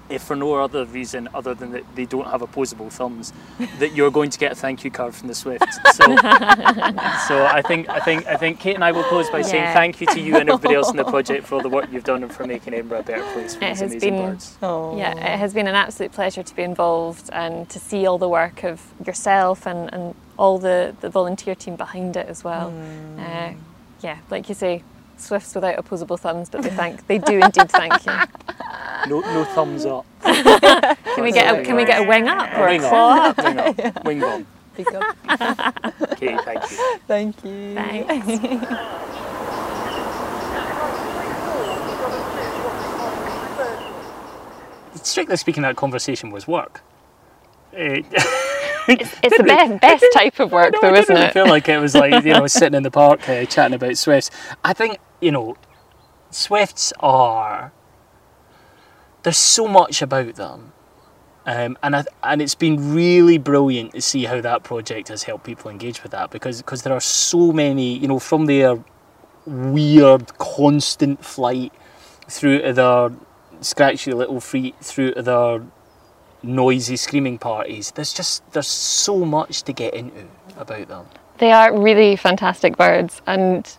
If 0.07 0.21
for 0.23 0.35
no 0.35 0.53
other 0.55 0.85
reason 0.85 1.27
other 1.33 1.55
than 1.55 1.71
that 1.71 1.83
they 1.95 2.05
don't 2.05 2.27
have 2.27 2.41
opposable 2.43 2.89
thumbs, 2.91 3.33
that 3.79 3.93
you're 3.95 4.11
going 4.11 4.29
to 4.29 4.37
get 4.37 4.51
a 4.51 4.55
thank 4.55 4.83
you 4.83 4.91
card 4.91 5.15
from 5.15 5.27
the 5.29 5.33
Swift. 5.35 5.65
So, 5.93 6.05
so 7.27 7.45
I 7.45 7.63
think 7.65 7.89
I 7.89 7.99
think 7.99 8.27
I 8.27 8.35
think 8.37 8.59
Kate 8.59 8.75
and 8.75 8.83
I 8.83 8.91
will 8.91 9.03
close 9.03 9.29
by 9.29 9.41
saying 9.41 9.73
thank 9.73 9.99
you 10.01 10.07
to 10.07 10.19
you 10.19 10.35
and 10.37 10.49
everybody 10.49 10.75
else 10.75 10.91
in 10.91 10.97
the 10.97 11.03
project 11.15 11.47
for 11.47 11.55
all 11.55 11.61
the 11.61 11.69
work 11.69 11.91
you've 11.91 12.03
done 12.03 12.21
and 12.23 12.31
for 12.31 12.45
making 12.45 12.73
Edinburgh 12.73 12.99
a 12.99 13.03
better 13.03 13.23
place 13.33 13.55
for 13.55 13.63
It 13.63 13.69
these 13.69 13.79
has 13.79 13.91
amazing 13.91 14.13
been- 14.15 14.29
birds. 14.31 14.57
Oh. 14.61 14.97
Yeah, 14.97 15.11
it 15.33 15.39
has 15.39 15.53
been 15.53 15.67
an 15.67 15.75
absolute 15.75 16.11
pleasure 16.11 16.43
to 16.43 16.55
be 16.55 16.61
involved 16.63 17.29
and 17.33 17.67
to 17.69 17.79
see 17.79 18.05
all 18.05 18.17
the 18.17 18.29
work 18.29 18.63
of 18.63 18.81
yourself 19.05 19.65
and, 19.65 19.91
and 19.93 20.15
all 20.37 20.59
the, 20.59 20.95
the 21.01 21.09
volunteer 21.09 21.55
team 21.55 21.75
behind 21.75 22.15
it 22.15 22.27
as 22.27 22.43
well. 22.43 22.71
Uh, 23.17 23.53
yeah, 24.01 24.17
like 24.29 24.49
you 24.49 24.55
say, 24.55 24.83
Swifts 25.17 25.55
without 25.55 25.77
opposable 25.79 26.17
thumbs, 26.17 26.49
but 26.49 26.61
they 26.61 26.69
thank 26.69 27.07
they 27.07 27.17
do 27.17 27.39
indeed 27.39 27.69
thank 27.69 28.05
you. 28.05 28.13
No, 29.07 29.19
no 29.19 29.43
thumbs 29.43 29.85
up. 29.85 30.03
Can 30.23 31.23
we 31.23 31.31
get 31.31 31.53
a, 31.53 31.63
can 31.63 31.75
we 31.75 31.85
get 31.85 32.01
a 32.01 32.07
wing 32.07 32.27
up 32.27 32.57
or 32.57 32.65
Wing 32.65 32.83
a 32.83 32.89
claw 32.89 33.29
up. 33.29 33.37
Wing 33.37 33.59
up. 33.59 34.03
Wing 34.05 34.19
bomb. 34.19 34.47
Big 34.75 34.87
up. 34.95 35.15
Katie, 36.17 36.37
thank 36.43 36.71
you. 36.71 36.77
Thank 37.07 37.45
you. 37.45 37.75
Thanks. 37.75 39.07
Strictly 45.07 45.37
speaking, 45.37 45.61
that 45.63 45.75
conversation 45.75 46.31
was 46.31 46.47
work. 46.47 46.81
Eh, 47.73 48.01
It's, 48.87 49.15
it's 49.23 49.37
the 49.37 49.43
best, 49.43 49.81
best 49.81 50.11
type 50.13 50.39
of 50.39 50.51
work, 50.51 50.75
No, 50.81 50.81
though, 50.81 50.93
I 50.93 50.99
isn't 50.99 51.17
it? 51.17 51.33
feel 51.33 51.47
like 51.47 51.69
it 51.69 51.79
was 51.79 51.95
like 51.95 52.23
you 52.25 52.33
know 52.33 52.47
sitting 52.47 52.77
in 52.77 52.83
the 52.83 52.91
park 52.91 53.27
uh, 53.29 53.45
chatting 53.45 53.75
about 53.75 53.97
Swifts. 53.97 54.31
I 54.63 54.73
think 54.73 54.99
you 55.21 55.31
know 55.31 55.57
Swifts 56.31 56.93
are. 56.99 57.73
There's 59.23 59.37
so 59.37 59.67
much 59.67 60.01
about 60.01 60.35
them 60.35 60.73
Um, 61.45 61.77
and 61.83 61.95
I, 61.95 62.05
and 62.23 62.41
it's 62.41 62.55
been 62.55 62.93
really 62.95 63.37
brilliant 63.37 63.93
to 63.93 64.01
see 64.01 64.25
how 64.25 64.41
that 64.41 64.63
project 64.63 65.09
has 65.09 65.23
helped 65.23 65.45
people 65.45 65.71
engage 65.71 66.03
with 66.03 66.11
that 66.13 66.31
because 66.31 66.59
because 66.61 66.83
there 66.83 66.93
are 66.93 67.01
so 67.01 67.51
many 67.53 67.97
you 67.97 68.07
know 68.07 68.19
from 68.19 68.47
their 68.47 68.83
weird 69.45 70.37
constant 70.39 71.25
flight 71.25 71.73
through 72.29 72.61
to 72.63 72.73
their 72.73 73.11
scratchy 73.61 74.13
little 74.13 74.41
feet 74.41 74.75
through 74.81 75.13
to 75.15 75.21
their 75.23 75.61
noisy 76.43 76.95
screaming 76.95 77.37
parties. 77.37 77.91
There's 77.91 78.13
just 78.13 78.49
there's 78.51 78.67
so 78.67 79.25
much 79.25 79.63
to 79.63 79.73
get 79.73 79.93
into 79.93 80.25
about 80.57 80.87
them. 80.87 81.05
They 81.37 81.51
are 81.51 81.77
really 81.77 82.15
fantastic 82.15 82.77
birds, 82.77 83.21
and 83.27 83.77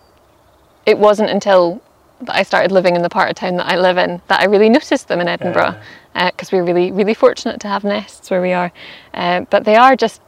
it 0.85 0.99
wasn't 0.99 1.31
until 1.31 1.81
that 2.23 2.37
I 2.37 2.43
started 2.43 2.73
living 2.73 2.97
in 2.97 3.03
the 3.03 3.09
part 3.09 3.29
of 3.29 3.37
town 3.37 3.57
that 3.57 3.71
I 3.71 3.77
live 3.77 3.99
in 3.99 4.23
that 4.29 4.41
I 4.41 4.45
really 4.47 4.69
noticed 4.69 5.09
them 5.09 5.21
in 5.21 5.29
Edinburgh 5.29 5.77
because 6.15 6.51
we're 6.51 6.65
really 6.65 6.91
really 6.91 7.15
fortunate 7.15 7.61
to 7.61 7.69
have 7.69 7.85
nests 7.85 8.31
where 8.31 8.43
we 8.43 8.53
are. 8.53 8.73
Uh, 9.15 9.43
but 9.51 9.65
they 9.65 9.77
are 9.77 9.97
just 9.97 10.21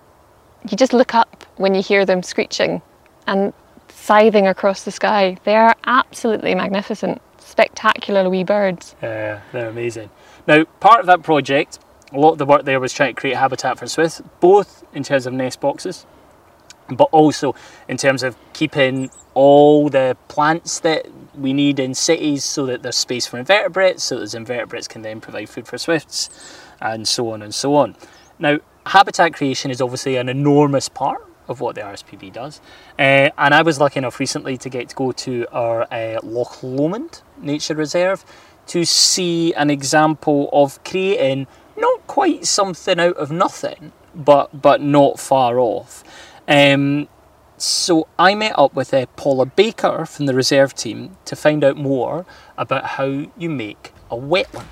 you 0.68 0.76
just 0.76 0.92
look 0.92 1.14
up 1.14 1.46
when 1.56 1.74
you 1.74 1.82
hear 1.82 2.04
them 2.04 2.22
screeching 2.22 2.82
and 3.26 3.52
scything 3.88 4.46
across 4.46 4.84
the 4.84 4.90
sky. 4.90 5.36
They 5.44 5.56
are 5.56 5.76
absolutely 5.84 6.54
magnificent, 6.54 7.20
spectacular 7.38 8.28
wee 8.28 8.44
birds. 8.44 8.94
Yeah, 9.02 9.40
they're 9.52 9.68
amazing. 9.68 10.10
Now, 10.46 10.64
part 10.80 11.00
of 11.00 11.06
that 11.06 11.22
project, 11.22 11.78
a 12.12 12.18
lot 12.18 12.32
of 12.32 12.38
the 12.38 12.46
work 12.46 12.64
there 12.64 12.80
was 12.80 12.92
trying 12.92 13.14
to 13.14 13.20
create 13.20 13.36
habitat 13.36 13.78
for 13.78 13.86
swifts, 13.86 14.22
both 14.40 14.84
in 14.94 15.02
terms 15.02 15.26
of 15.26 15.32
nest 15.32 15.60
boxes, 15.60 16.06
but 16.88 17.08
also 17.12 17.54
in 17.86 17.96
terms 17.96 18.22
of 18.22 18.36
keeping 18.52 19.10
all 19.34 19.88
the 19.88 20.16
plants 20.28 20.80
that 20.80 21.06
we 21.34 21.52
need 21.52 21.78
in 21.78 21.94
cities 21.94 22.44
so 22.44 22.66
that 22.66 22.82
there's 22.82 22.96
space 22.96 23.26
for 23.26 23.38
invertebrates, 23.38 24.04
so 24.04 24.18
those 24.18 24.34
invertebrates 24.34 24.88
can 24.88 25.02
then 25.02 25.20
provide 25.20 25.48
food 25.48 25.66
for 25.66 25.78
swifts, 25.78 26.30
and 26.80 27.06
so 27.06 27.30
on 27.30 27.42
and 27.42 27.54
so 27.54 27.74
on. 27.74 27.94
Now, 28.38 28.58
habitat 28.86 29.34
creation 29.34 29.70
is 29.70 29.80
obviously 29.80 30.16
an 30.16 30.28
enormous 30.28 30.88
part 30.88 31.24
of 31.46 31.60
what 31.60 31.74
the 31.74 31.82
RSPB 31.82 32.32
does, 32.32 32.60
uh, 32.98 33.30
and 33.36 33.54
I 33.54 33.62
was 33.62 33.80
lucky 33.80 33.98
enough 33.98 34.18
recently 34.18 34.56
to 34.58 34.68
get 34.68 34.88
to 34.88 34.96
go 34.96 35.12
to 35.12 35.46
our 35.52 35.86
uh, 35.92 36.20
Loch 36.22 36.62
Lomond 36.62 37.22
Nature 37.40 37.74
Reserve 37.74 38.24
to 38.68 38.84
see 38.84 39.54
an 39.54 39.70
example 39.70 40.48
of 40.52 40.82
creating 40.84 41.46
not 41.78 42.06
quite 42.06 42.46
something 42.46 42.98
out 43.00 43.16
of 43.16 43.30
nothing, 43.30 43.92
but 44.14 44.60
but 44.60 44.80
not 44.80 45.18
far 45.18 45.58
off. 45.58 46.04
Um, 46.46 47.08
so 47.56 48.06
I 48.18 48.34
met 48.34 48.58
up 48.58 48.74
with 48.74 48.94
uh, 48.94 49.06
Paula 49.16 49.46
Baker 49.46 50.06
from 50.06 50.26
the 50.26 50.34
reserve 50.34 50.74
team 50.74 51.16
to 51.24 51.34
find 51.34 51.64
out 51.64 51.76
more 51.76 52.24
about 52.56 52.84
how 52.84 53.26
you 53.36 53.50
make 53.50 53.92
a 54.10 54.16
wetland. 54.16 54.66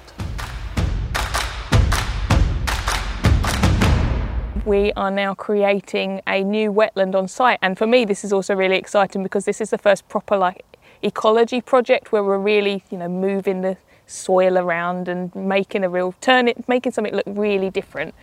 we 4.67 4.93
are 4.95 5.13
now 5.13 5.33
creating 5.33 6.21
a 6.27 6.43
new 6.43 6.73
wetland 6.73 7.15
on 7.15 7.29
site 7.29 7.57
and 7.63 7.79
for 7.79 7.87
me 7.87 8.05
this 8.05 8.25
is 8.25 8.33
also 8.33 8.53
really 8.53 8.77
exciting 8.77 9.23
because 9.23 9.45
this 9.45 9.61
is 9.61 9.71
the 9.71 9.79
first 9.79 10.09
proper 10.09 10.37
like 10.37 10.65
ecology 11.03 11.61
project 11.61 12.11
where 12.11 12.25
we're 12.25 12.37
really 12.37 12.83
you 12.91 12.99
know 12.99 13.09
moving 13.09 13.61
the 13.61 13.77
soil 14.07 14.57
around 14.57 15.09
and 15.09 15.35
making 15.35 15.85
a 15.85 15.89
real 15.89 16.15
turn 16.21 16.49
it 16.49 16.69
making 16.69 16.93
something 16.93 17.15
look 17.15 17.27
really 17.27 17.71
different 17.71 18.15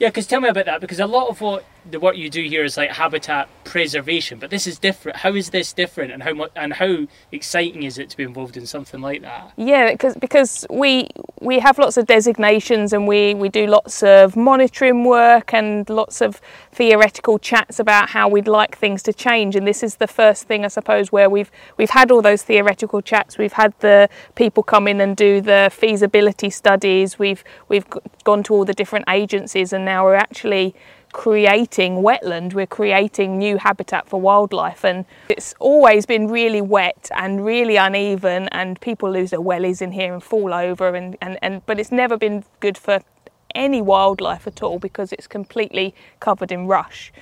Yeah, 0.00 0.08
because 0.08 0.26
tell 0.26 0.40
me 0.40 0.48
about 0.48 0.64
that. 0.64 0.80
Because 0.80 0.98
a 0.98 1.06
lot 1.06 1.28
of 1.28 1.42
what 1.42 1.62
the 1.88 2.00
work 2.00 2.16
you 2.16 2.30
do 2.30 2.42
here 2.42 2.64
is 2.64 2.76
like 2.76 2.90
habitat 2.90 3.48
preservation, 3.64 4.38
but 4.38 4.50
this 4.50 4.66
is 4.66 4.78
different. 4.78 5.18
How 5.18 5.34
is 5.34 5.50
this 5.50 5.72
different, 5.72 6.12
and 6.12 6.22
how 6.22 6.32
much 6.34 6.50
and 6.56 6.72
how 6.72 7.06
exciting 7.32 7.82
is 7.82 7.98
it 7.98 8.10
to 8.10 8.16
be 8.16 8.22
involved 8.22 8.56
in 8.56 8.66
something 8.66 9.00
like 9.00 9.22
that? 9.22 9.52
Yeah, 9.56 9.92
because 9.92 10.14
because 10.16 10.66
we 10.70 11.08
we 11.40 11.58
have 11.58 11.78
lots 11.78 11.96
of 11.96 12.06
designations 12.06 12.92
and 12.92 13.06
we 13.06 13.34
we 13.34 13.48
do 13.48 13.66
lots 13.66 14.02
of 14.02 14.36
monitoring 14.36 15.04
work 15.04 15.54
and 15.54 15.88
lots 15.88 16.20
of 16.20 16.40
theoretical 16.72 17.38
chats 17.38 17.78
about 17.78 18.10
how 18.10 18.28
we'd 18.28 18.48
like 18.48 18.76
things 18.76 19.02
to 19.04 19.12
change. 19.12 19.56
And 19.56 19.66
this 19.66 19.82
is 19.82 19.96
the 19.96 20.06
first 20.06 20.44
thing, 20.44 20.64
I 20.64 20.68
suppose, 20.68 21.12
where 21.12 21.30
we've 21.30 21.50
we've 21.76 21.90
had 21.90 22.10
all 22.10 22.22
those 22.22 22.42
theoretical 22.42 23.00
chats. 23.02 23.38
We've 23.38 23.52
had 23.52 23.72
the 23.80 24.08
people 24.34 24.62
come 24.62 24.88
in 24.88 25.00
and 25.00 25.16
do 25.16 25.40
the 25.40 25.70
feasibility 25.72 26.50
studies. 26.50 27.18
We've 27.18 27.44
we've 27.68 27.86
gone 28.24 28.42
to 28.44 28.54
all 28.54 28.64
the 28.64 28.74
different 28.74 29.06
agencies, 29.08 29.72
and 29.72 29.84
now 29.84 30.04
we're 30.04 30.14
actually 30.14 30.74
creating 31.12 31.96
wetland 31.96 32.54
we're 32.54 32.66
creating 32.66 33.38
new 33.38 33.56
habitat 33.56 34.08
for 34.08 34.20
wildlife. 34.20 34.84
And 34.84 35.04
it's 35.28 35.54
always 35.58 36.06
been 36.06 36.28
really 36.28 36.60
wet 36.60 37.10
and 37.14 37.44
really 37.44 37.76
uneven 37.76 38.48
and 38.48 38.80
people 38.80 39.10
lose 39.10 39.30
their 39.30 39.40
wellies 39.40 39.82
in 39.82 39.92
here 39.92 40.12
and 40.12 40.22
fall 40.22 40.54
over 40.54 40.94
and, 40.94 41.16
and, 41.20 41.38
and 41.42 41.64
but 41.66 41.78
it's 41.78 41.92
never 41.92 42.16
been 42.16 42.44
good 42.60 42.78
for 42.78 43.00
any 43.54 43.82
wildlife 43.82 44.46
at 44.46 44.62
all 44.62 44.78
because 44.78 45.12
it's 45.12 45.26
completely 45.26 45.94
covered 46.20 46.52
in 46.52 46.66
rush. 46.66 47.12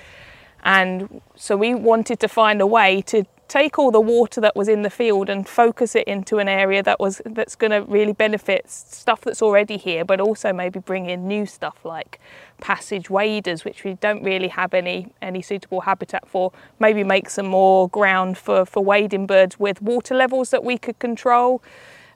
And 0.65 1.23
so 1.37 1.57
we 1.57 1.75
wanted 1.75 2.21
to 2.21 2.29
find 2.29 2.61
a 2.61 2.67
way 2.67 3.03
to 3.03 3.25
take 3.49 3.79
all 3.79 3.91
the 3.91 4.01
water 4.01 4.41
that 4.41 4.55
was 4.55 4.69
in 4.69 4.83
the 4.83 4.91
field 4.91 5.29
and 5.31 5.49
focus 5.49 5.97
it 5.97 6.07
into 6.07 6.39
an 6.39 6.49
area 6.49 6.83
that 6.83 7.01
was 7.01 7.21
that's 7.25 7.57
going 7.57 7.71
to 7.71 7.81
really 7.91 8.13
benefit 8.13 8.69
stuff 8.71 9.23
that's 9.23 9.41
already 9.43 9.79
here 9.79 10.05
but 10.05 10.21
also 10.21 10.53
maybe 10.53 10.79
bring 10.79 11.09
in 11.09 11.27
new 11.27 11.47
stuff 11.47 11.79
like 11.85 12.21
passage 12.61 13.09
waders 13.09 13.65
which 13.65 13.85
we 13.85 13.95
don't 13.95 14.23
really 14.23 14.49
have 14.49 14.75
any 14.75 15.09
any 15.23 15.43
suitable 15.43 15.81
habitat 15.83 16.29
for. 16.29 16.53
Maybe 16.79 17.05
make 17.05 17.31
some 17.31 17.47
more 17.47 17.89
ground 17.89 18.37
for 18.39 18.65
for 18.65 18.85
wading 18.85 19.27
birds 19.27 19.59
with 19.59 19.81
water 19.81 20.15
levels 20.15 20.51
that 20.51 20.65
we 20.65 20.79
could 20.79 20.99
control. 20.99 21.63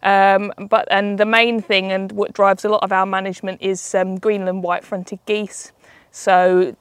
Um, 0.03 0.53
but 0.69 0.89
and 0.91 1.19
the 1.19 1.25
main 1.25 1.63
thing 1.63 1.93
and 1.93 2.11
what 2.13 2.33
drives 2.33 2.65
a 2.65 2.69
lot 2.69 2.83
of 2.83 2.93
our 2.93 3.07
management 3.07 3.63
is 3.63 3.95
um, 3.95 4.19
Greenland 4.19 4.63
white-fronted 4.65 5.21
geese. 5.27 5.73
So 6.11 6.75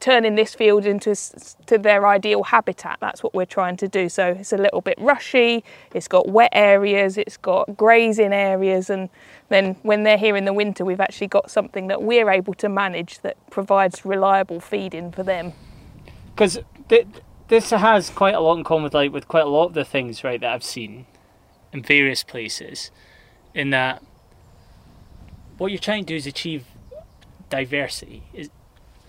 turning 0.00 0.34
this 0.34 0.54
field 0.54 0.86
into 0.86 1.14
to 1.66 1.78
their 1.78 2.06
ideal 2.06 2.42
habitat. 2.42 2.98
That's 3.00 3.22
what 3.22 3.34
we're 3.34 3.46
trying 3.46 3.76
to 3.78 3.88
do. 3.88 4.08
So 4.08 4.28
it's 4.28 4.52
a 4.52 4.56
little 4.56 4.80
bit 4.80 4.98
rushy. 4.98 5.64
It's 5.94 6.08
got 6.08 6.28
wet 6.28 6.50
areas. 6.52 7.16
It's 7.16 7.36
got 7.36 7.76
grazing 7.76 8.32
areas, 8.32 8.90
and 8.90 9.08
then 9.48 9.76
when 9.82 10.02
they're 10.02 10.18
here 10.18 10.36
in 10.36 10.44
the 10.44 10.52
winter, 10.52 10.84
we've 10.84 11.00
actually 11.00 11.28
got 11.28 11.50
something 11.50 11.86
that 11.88 12.02
we're 12.02 12.30
able 12.30 12.54
to 12.54 12.68
manage 12.68 13.20
that 13.20 13.36
provides 13.50 14.04
reliable 14.04 14.60
feeding 14.60 15.12
for 15.12 15.22
them. 15.22 15.52
Because 16.34 16.58
th- 16.88 17.06
this 17.48 17.70
has 17.70 18.10
quite 18.10 18.34
a 18.34 18.40
lot 18.40 18.58
in 18.58 18.64
common 18.64 18.84
with 18.84 18.94
like 18.94 19.12
with 19.12 19.28
quite 19.28 19.44
a 19.44 19.48
lot 19.48 19.66
of 19.66 19.74
the 19.74 19.84
things 19.84 20.24
right 20.24 20.40
that 20.40 20.52
I've 20.52 20.64
seen 20.64 21.06
in 21.72 21.82
various 21.82 22.22
places. 22.22 22.90
In 23.54 23.70
that, 23.70 24.02
what 25.56 25.70
you're 25.70 25.78
trying 25.78 26.04
to 26.04 26.08
do 26.08 26.16
is 26.16 26.26
achieve 26.26 26.66
diversity. 27.50 28.22
Is 28.32 28.50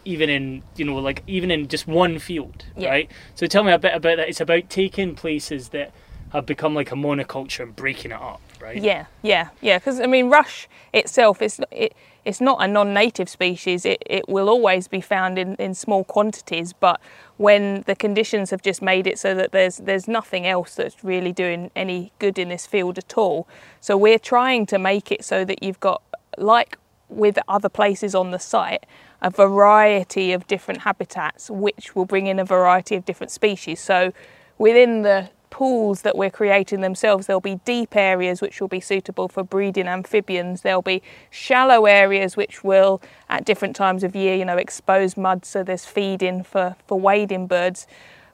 even 0.06 0.30
in 0.30 0.64
you 0.76 0.86
know 0.86 0.96
like 0.98 1.24
even 1.28 1.52
in 1.52 1.68
just 1.68 1.88
one 1.88 2.20
field, 2.20 2.66
Yeah. 2.78 2.90
right? 2.90 3.12
So 3.36 3.48
tell 3.48 3.64
me 3.64 3.72
a 3.72 3.80
bit 3.80 3.94
about 3.94 4.18
that. 4.18 4.30
It's 4.30 4.42
about 4.42 4.70
taking 4.70 5.16
places 5.16 5.70
that 5.70 5.92
have 6.32 6.46
become 6.46 6.76
like 6.76 6.92
a 6.92 6.96
monoculture 6.96 7.62
and 7.64 7.76
breaking 7.76 8.12
it 8.12 8.22
up, 8.22 8.42
right? 8.62 8.78
Yeah, 8.82 9.06
yeah, 9.24 9.50
yeah. 9.62 9.80
Because 9.80 10.00
I 10.00 10.06
mean, 10.06 10.30
rush 10.30 10.68
itself 10.94 11.42
is 11.42 11.60
it, 11.72 11.96
it's 12.26 12.40
not 12.42 12.64
a 12.64 12.68
non-native 12.68 13.28
species. 13.30 13.86
It 13.86 14.04
it 14.06 14.30
will 14.30 14.48
always 14.50 14.88
be 14.88 15.02
found 15.02 15.40
in, 15.40 15.56
in 15.56 15.74
small 15.74 16.04
quantities. 16.04 16.74
But 16.74 17.02
when 17.38 17.84
the 17.88 17.96
conditions 17.96 18.52
have 18.52 18.62
just 18.62 18.82
made 18.82 19.08
it 19.08 19.18
so 19.18 19.34
that 19.36 19.52
there's 19.52 19.78
there's 19.78 20.08
nothing 20.08 20.46
else 20.46 20.76
that's 20.76 21.04
really 21.04 21.32
doing 21.32 21.72
any 21.76 22.12
good 22.20 22.38
in 22.38 22.50
this 22.50 22.68
field 22.68 22.98
at 22.98 23.18
all. 23.18 23.48
So 23.82 23.98
we're 23.98 24.20
trying 24.20 24.66
to 24.68 24.78
make 24.78 25.12
it 25.12 25.26
so 25.26 25.44
that 25.46 25.64
you've 25.64 25.80
got 25.80 26.02
like 26.38 26.78
with 27.10 27.40
other 27.48 27.70
places 27.70 28.14
on 28.14 28.30
the 28.30 28.38
site 28.40 28.86
a 29.22 29.30
variety 29.30 30.32
of 30.32 30.48
different 30.48 30.82
habitats 30.82 31.50
which 31.50 31.96
will 31.96 32.06
bring 32.06 32.28
in 32.28 32.40
a 32.40 32.46
variety 32.46 32.96
of 32.96 33.06
different 33.06 33.32
species. 33.32 33.80
So 33.80 34.14
within 34.58 35.02
the 35.02 35.30
pools 35.50 36.04
that 36.04 36.16
we're 36.16 36.30
creating 36.30 36.82
themselves 36.82 37.26
there'll 37.26 37.42
be 37.42 37.60
deep 37.66 37.96
areas 37.96 38.40
which 38.40 38.62
will 38.62 38.68
be 38.68 38.80
suitable 38.80 39.28
for 39.28 39.44
breeding 39.44 39.88
amphibians. 39.88 40.62
There'll 40.62 40.82
be 40.82 41.02
shallow 41.30 41.86
areas 41.86 42.38
which 42.38 42.64
will 42.64 43.02
at 43.30 43.46
different 43.46 43.76
times 43.76 44.04
of 44.04 44.16
year 44.16 44.36
you 44.36 44.46
know 44.46 44.58
expose 44.58 45.18
mud 45.18 45.46
so 45.46 45.64
there's 45.64 45.86
feeding 45.86 46.44
for 46.44 46.76
for 46.88 47.00
wading 47.00 47.48
birds 47.48 47.88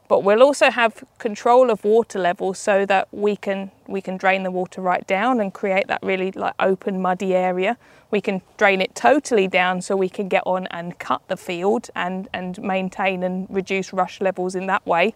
but 0.08 0.22
we'll 0.22 0.42
also 0.42 0.70
have 0.70 1.04
control 1.18 1.70
of 1.70 1.84
water 1.84 2.18
levels 2.18 2.58
so 2.58 2.86
that 2.86 3.08
we 3.12 3.36
can 3.36 3.70
we 3.86 4.00
can 4.00 4.16
drain 4.16 4.42
the 4.42 4.50
water 4.50 4.80
right 4.80 5.06
down 5.06 5.40
and 5.40 5.52
create 5.52 5.86
that 5.88 6.00
really 6.02 6.32
like 6.32 6.54
open 6.58 7.00
muddy 7.00 7.34
area. 7.34 7.76
We 8.10 8.20
can 8.20 8.42
drain 8.56 8.80
it 8.80 8.94
totally 8.94 9.48
down 9.48 9.82
so 9.82 9.96
we 9.96 10.08
can 10.08 10.28
get 10.28 10.42
on 10.46 10.66
and 10.68 10.98
cut 10.98 11.22
the 11.28 11.36
field 11.36 11.90
and 11.94 12.28
and 12.32 12.60
maintain 12.62 13.22
and 13.22 13.46
reduce 13.50 13.92
rush 13.92 14.20
levels 14.20 14.54
in 14.54 14.66
that 14.66 14.86
way. 14.86 15.14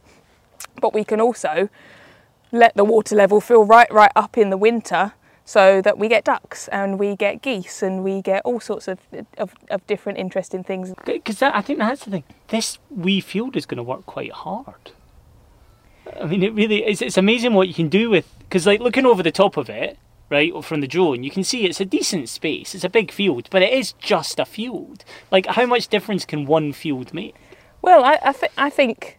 But 0.81 0.93
we 0.93 1.05
can 1.05 1.21
also 1.21 1.69
let 2.53 2.75
the 2.75 2.85
water 2.85 3.15
level 3.15 3.41
fill 3.41 3.65
right 3.65 3.93
right 3.93 4.13
up 4.17 4.37
in 4.37 4.51
the 4.51 4.57
winter 4.57 5.13
so 5.51 5.83
that 5.83 5.99
we 5.99 6.07
get 6.07 6.23
ducks 6.23 6.69
and 6.69 6.97
we 6.97 7.17
get 7.17 7.43
geese 7.43 7.83
and 7.83 8.05
we 8.05 8.23
get 8.23 8.41
all 8.45 8.61
sorts 8.61 8.87
of 8.87 9.01
of, 9.37 9.53
of 9.69 9.85
different 9.89 10.17
interesting 10.17 10.63
things 10.63 10.95
Because 11.05 11.43
I 11.43 11.61
think 11.61 11.81
that's 11.81 12.05
the 12.05 12.11
thing. 12.13 12.25
This 12.49 12.79
wee 12.89 13.21
field 13.21 13.57
is 13.57 13.67
going 13.67 13.79
to 13.79 13.83
work 13.83 14.07
quite 14.07 14.31
hard. 14.31 14.93
I 16.21 16.27
mean, 16.27 16.45
it 16.45 16.55
really 16.55 16.85
it's, 16.85 17.03
it's 17.03 17.19
amazing 17.19 17.55
what 17.55 17.67
you 17.67 17.75
can 17.75 17.89
do 17.89 18.11
with 18.11 18.33
because 18.39 18.65
like 18.65 18.79
looking 18.79 19.05
over 19.05 19.25
the 19.25 19.33
top 19.33 19.57
of 19.57 19.69
it, 19.69 19.99
right, 20.29 20.53
from 20.65 20.83
the 20.83 20.87
drone, 20.87 21.25
you 21.25 21.33
can 21.33 21.43
see 21.43 21.65
it's 21.65 21.81
a 21.81 21.85
decent 21.85 22.29
space. 22.29 22.73
It's 22.73 22.85
a 22.85 22.89
big 22.89 23.11
field, 23.11 23.49
but 23.51 23.61
it 23.61 23.73
is 23.73 23.93
just 23.95 24.39
a 24.39 24.45
field. 24.45 25.05
Like, 25.33 25.47
how 25.47 25.67
much 25.67 25.89
difference 25.89 26.25
can 26.25 26.47
one 26.47 26.73
field 26.73 27.13
make? 27.13 27.35
Well, 27.83 28.05
I, 28.05 28.21
I, 28.23 28.33
th- 28.33 28.53
I 28.57 28.71
think 28.71 29.19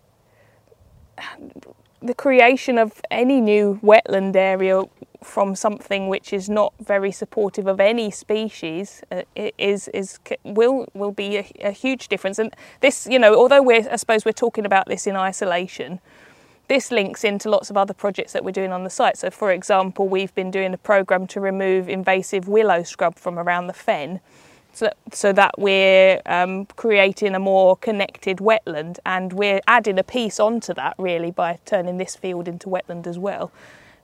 the 2.01 2.13
creation 2.13 2.77
of 2.77 3.01
any 3.11 3.39
new 3.39 3.79
wetland 3.83 4.35
area 4.35 4.83
from 5.23 5.55
something 5.55 6.07
which 6.07 6.33
is 6.33 6.49
not 6.49 6.73
very 6.79 7.11
supportive 7.11 7.67
of 7.67 7.79
any 7.79 8.09
species 8.09 9.03
uh, 9.11 9.21
is 9.35 9.87
is 9.89 10.19
will 10.43 10.87
will 10.93 11.11
be 11.11 11.37
a, 11.37 11.51
a, 11.61 11.71
huge 11.71 12.07
difference. 12.07 12.39
And 12.39 12.53
this, 12.79 13.07
you 13.09 13.19
know, 13.19 13.35
although 13.35 13.61
we're 13.61 13.87
I 13.89 13.97
suppose 13.97 14.25
we're 14.25 14.31
talking 14.31 14.65
about 14.65 14.87
this 14.87 15.05
in 15.05 15.15
isolation, 15.15 15.99
this 16.67 16.91
links 16.91 17.23
into 17.23 17.49
lots 17.49 17.69
of 17.69 17.77
other 17.77 17.93
projects 17.93 18.33
that 18.33 18.43
we're 18.43 18.51
doing 18.51 18.71
on 18.71 18.83
the 18.83 18.89
site. 18.89 19.17
So, 19.17 19.29
for 19.29 19.51
example, 19.51 20.07
we've 20.07 20.33
been 20.33 20.49
doing 20.49 20.73
a 20.73 20.77
program 20.77 21.27
to 21.27 21.39
remove 21.39 21.87
invasive 21.87 22.47
willow 22.47 22.81
scrub 22.81 23.19
from 23.19 23.37
around 23.37 23.67
the 23.67 23.73
fen. 23.73 24.21
So, 24.73 24.89
so 25.11 25.33
that 25.33 25.55
we're 25.57 26.21
um, 26.25 26.65
creating 26.77 27.35
a 27.35 27.39
more 27.39 27.75
connected 27.75 28.37
wetland 28.37 28.99
and 29.05 29.33
we're 29.33 29.59
adding 29.67 29.99
a 29.99 30.03
piece 30.03 30.39
onto 30.39 30.73
that 30.75 30.95
really 30.97 31.29
by 31.29 31.59
turning 31.65 31.97
this 31.97 32.15
field 32.15 32.47
into 32.47 32.69
wetland 32.69 33.05
as 33.05 33.19
well. 33.19 33.51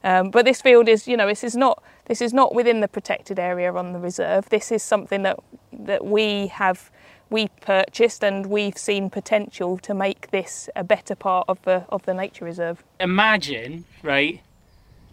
Um, 0.04 0.30
but 0.30 0.44
this 0.44 0.62
field 0.62 0.88
is, 0.88 1.08
you 1.08 1.16
know, 1.16 1.26
this 1.26 1.42
is 1.42 1.56
not 1.56 1.82
this 2.06 2.22
is 2.22 2.32
not 2.32 2.54
within 2.54 2.80
the 2.80 2.88
protected 2.88 3.38
area 3.38 3.72
on 3.72 3.92
the 3.92 3.98
reserve. 3.98 4.48
This 4.48 4.70
is 4.70 4.82
something 4.82 5.22
that 5.22 5.38
that 5.72 6.04
we 6.04 6.48
have 6.48 6.90
we 7.30 7.48
purchased 7.60 8.24
and 8.24 8.46
we've 8.46 8.78
seen 8.78 9.10
potential 9.10 9.76
to 9.78 9.94
make 9.94 10.30
this 10.30 10.70
a 10.76 10.84
better 10.84 11.14
part 11.14 11.46
of 11.48 11.60
the 11.62 11.84
of 11.88 12.04
the 12.04 12.14
nature 12.14 12.44
reserve. 12.44 12.84
Imagine, 13.00 13.84
right, 14.02 14.40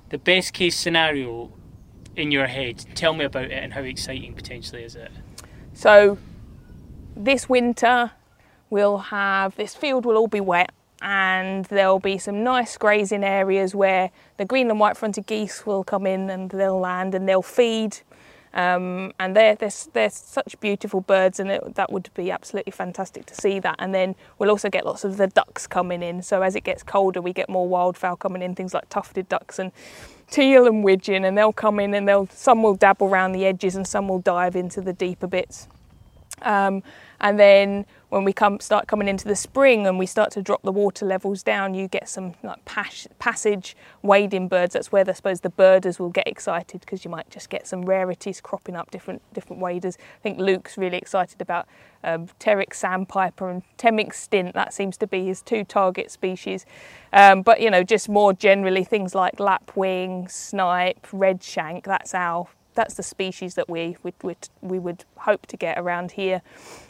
the 0.09 0.17
best 0.17 0.53
case 0.53 0.77
scenario 0.77 1.51
in 2.15 2.31
your 2.31 2.47
head. 2.47 2.85
Tell 2.95 3.13
me 3.13 3.25
about 3.25 3.45
it 3.45 3.51
and 3.51 3.73
how 3.73 3.81
exciting 3.81 4.33
potentially 4.33 4.83
is 4.83 4.95
it? 4.95 5.11
So 5.75 6.17
this 7.15 7.47
winter 7.47 8.11
we'll 8.69 8.97
have 8.97 9.55
this 9.55 9.75
field 9.75 10.05
will 10.05 10.17
all 10.17 10.27
be 10.27 10.41
wet 10.41 10.71
and 11.01 11.65
there'll 11.65 11.99
be 11.99 12.17
some 12.17 12.43
nice 12.43 12.77
grazing 12.77 13.23
areas 13.23 13.75
where 13.75 14.09
the 14.37 14.45
Greenland 14.45 14.79
white 14.79 14.97
fronted 14.97 15.27
geese 15.27 15.65
will 15.65 15.83
come 15.83 16.07
in 16.07 16.29
and 16.29 16.49
they'll 16.49 16.79
land 16.79 17.13
and 17.13 17.29
they'll 17.29 17.41
feed 17.43 17.99
um, 18.55 19.13
and 19.19 19.35
they're, 19.35 19.55
they're, 19.55 19.71
they're 19.91 20.09
such 20.09 20.57
beautiful 20.61 21.01
birds, 21.01 21.41
and 21.41 21.51
it, 21.51 21.75
that 21.75 21.91
would 21.91 22.09
be 22.13 22.31
absolutely 22.31 22.71
fantastic 22.71 23.25
to 23.25 23.35
see 23.35 23.59
that. 23.59 23.75
And 23.79 23.93
then 23.93 24.15
we'll 24.39 24.49
also 24.49 24.69
get 24.69 24.85
lots 24.85 25.03
of 25.03 25.17
the 25.17 25.27
ducks 25.27 25.67
coming 25.67 26.01
in. 26.01 26.23
So 26.23 26.41
as 26.41 26.55
it 26.55 26.63
gets 26.63 26.81
colder, 26.81 27.21
we 27.21 27.33
get 27.33 27.49
more 27.49 27.67
wildfowl 27.67 28.17
coming 28.17 28.41
in, 28.41 28.55
things 28.55 28.73
like 28.73 28.87
tufted 28.89 29.27
ducks 29.27 29.59
and 29.59 29.73
teal 30.29 30.65
and 30.67 30.83
widgeon, 30.83 31.25
and 31.25 31.37
they'll 31.37 31.53
come 31.53 31.79
in 31.79 31.93
and 31.93 32.07
they'll 32.07 32.27
some 32.27 32.63
will 32.63 32.75
dabble 32.75 33.07
around 33.07 33.31
the 33.31 33.45
edges 33.45 33.75
and 33.75 33.87
some 33.87 34.07
will 34.07 34.19
dive 34.19 34.55
into 34.55 34.81
the 34.81 34.93
deeper 34.93 35.27
bits. 35.27 35.67
Um, 36.41 36.83
and 37.21 37.39
then 37.39 37.85
when 38.09 38.23
we 38.23 38.33
come 38.33 38.59
start 38.59 38.87
coming 38.87 39.07
into 39.07 39.25
the 39.27 39.35
spring 39.35 39.87
and 39.87 39.97
we 39.97 40.05
start 40.05 40.31
to 40.31 40.41
drop 40.41 40.61
the 40.61 40.71
water 40.71 41.05
levels 41.05 41.43
down, 41.43 41.73
you 41.73 41.87
get 41.87 42.07
some 42.07 42.33
like 42.43 42.63
pas- 42.65 43.07
passage 43.19 43.75
wading 44.01 44.47
birds. 44.47 44.73
That's 44.73 44.91
where 44.91 45.03
I 45.07 45.13
suppose 45.13 45.41
the 45.41 45.49
birders 45.49 45.99
will 45.99 46.09
get 46.09 46.27
excited 46.27 46.81
because 46.81 47.03
you 47.03 47.11
might 47.11 47.29
just 47.29 47.49
get 47.49 47.67
some 47.67 47.83
rarities 47.83 48.41
cropping 48.41 48.75
up, 48.75 48.91
different 48.91 49.21
different 49.33 49.61
waders. 49.61 49.97
I 49.99 50.21
think 50.21 50.39
Luke's 50.39 50.77
really 50.77 50.97
excited 50.97 51.41
about 51.41 51.67
um, 52.03 52.29
sandpiper 52.71 53.49
and 53.49 53.63
Temminck's 53.77 54.19
stint. 54.19 54.53
That 54.53 54.73
seems 54.73 54.97
to 54.97 55.07
be 55.07 55.25
his 55.25 55.41
two 55.41 55.63
target 55.63 56.11
species. 56.11 56.65
Um, 57.11 57.41
but 57.41 57.59
you 57.61 57.69
know, 57.69 57.83
just 57.83 58.07
more 58.07 58.33
generally 58.33 58.83
things 58.83 59.15
like 59.15 59.39
lapwing, 59.39 60.27
snipe, 60.27 61.07
redshank. 61.07 61.85
That's 61.85 62.13
our 62.13 62.47
that's 62.75 62.95
the 62.95 63.03
species 63.03 63.55
that 63.55 63.69
we 63.69 63.97
we, 64.03 64.13
we, 64.21 64.35
we 64.61 64.79
would 64.79 65.05
hope 65.17 65.47
to 65.47 65.57
get 65.57 65.77
around 65.79 66.11
here. 66.11 66.41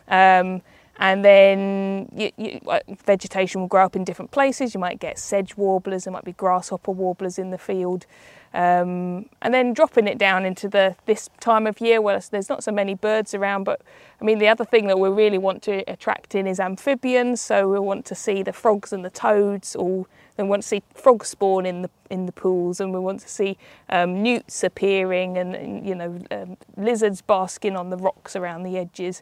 Um, 0.08 0.62
and 0.98 1.26
then 1.26 2.10
you, 2.16 2.32
you, 2.38 2.62
vegetation 3.06 3.62
will 3.62 3.68
grow 3.68 3.86
up 3.86 3.96
in 3.96 4.04
different 4.04 4.32
places. 4.32 4.74
You 4.74 4.80
might 4.80 5.00
get 5.00 5.20
sedge 5.20 5.58
warblers, 5.58 6.06
there 6.06 6.14
might 6.14 6.24
be 6.24 6.34
grasshopper 6.34 6.92
warblers 6.92 7.38
in 7.38 7.50
the 7.50 7.58
field, 7.58 8.06
um, 8.54 9.30
and 9.42 9.54
then 9.54 9.74
dropping 9.74 10.08
it 10.08 10.18
down 10.18 10.46
into 10.46 10.70
the 10.70 10.96
this 11.06 11.30
time 11.42 11.68
of 11.68 11.82
year 11.82 12.02
where 12.02 12.20
there's 12.32 12.48
not 12.48 12.64
so 12.64 12.72
many 12.72 12.94
birds 12.94 13.34
around. 13.34 13.66
But 13.66 13.82
I 14.22 14.24
mean, 14.24 14.40
the 14.40 14.48
other 14.48 14.64
thing 14.64 14.88
that 14.88 14.98
we 14.98 15.10
really 15.10 15.38
want 15.38 15.62
to 15.64 15.84
attract 15.92 16.34
in 16.34 16.48
is 16.48 16.62
amphibians. 16.62 17.42
So 17.42 17.68
we 17.68 17.80
want 17.80 18.06
to 18.06 18.16
see 18.16 18.42
the 18.42 18.54
frogs 18.54 18.94
and 18.94 19.04
the 19.04 19.10
toads 19.10 19.76
all. 19.76 20.08
We 20.38 20.44
want 20.44 20.64
to 20.64 20.68
see 20.68 20.84
frogs 20.94 21.30
spawn 21.30 21.66
in 21.66 21.82
the 21.82 21.90
in 22.10 22.26
the 22.26 22.32
pools, 22.32 22.80
and 22.80 22.94
we 22.94 23.00
want 23.00 23.20
to 23.22 23.30
see 23.30 23.58
um, 23.90 24.24
newts 24.24 24.64
appearing, 24.64 25.38
and, 25.38 25.56
and 25.56 25.86
you 25.86 25.96
know 25.96 26.20
um, 26.32 26.56
lizards 26.78 27.22
basking 27.22 27.76
on 27.76 27.90
the 27.90 27.98
rocks 27.98 28.38
around 28.38 28.64
the 28.64 28.78
edges 28.78 29.22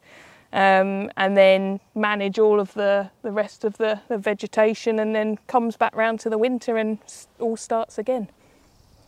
um, 0.54 1.10
and 1.18 1.36
then 1.36 1.80
manage 1.96 2.38
all 2.38 2.60
of 2.60 2.74
the, 2.76 3.10
the 3.24 3.32
rest 3.32 3.64
of 3.64 3.78
the, 3.78 4.00
the 4.08 4.20
vegetation 4.20 5.00
and 5.00 5.16
then 5.16 5.40
comes 5.48 5.76
back 5.76 5.96
round 5.96 6.20
to 6.22 6.30
the 6.30 6.38
winter 6.38 6.78
and 6.78 7.00
all 7.40 7.58
starts 7.58 7.98
again. 7.98 8.30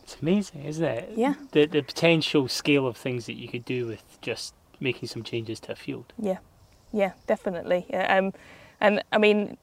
It's 0.02 0.16
amazing, 0.20 0.64
isn't 0.64 0.84
it? 0.84 1.12
Yeah. 1.16 1.34
The, 1.52 1.66
the 1.66 1.82
potential 1.82 2.48
scale 2.48 2.86
of 2.86 2.96
things 2.96 3.26
that 3.26 3.34
you 3.34 3.48
could 3.48 3.64
do 3.64 3.86
with 3.86 4.02
just 4.20 4.54
making 4.80 5.08
some 5.08 5.22
changes 5.22 5.60
to 5.60 5.72
a 5.72 5.76
field. 5.76 6.12
Yeah, 6.18 6.38
yeah, 6.92 7.12
definitely. 7.26 7.92
Um, 7.94 8.32
and 8.80 9.02
I 9.12 9.18
mean, 9.18 9.56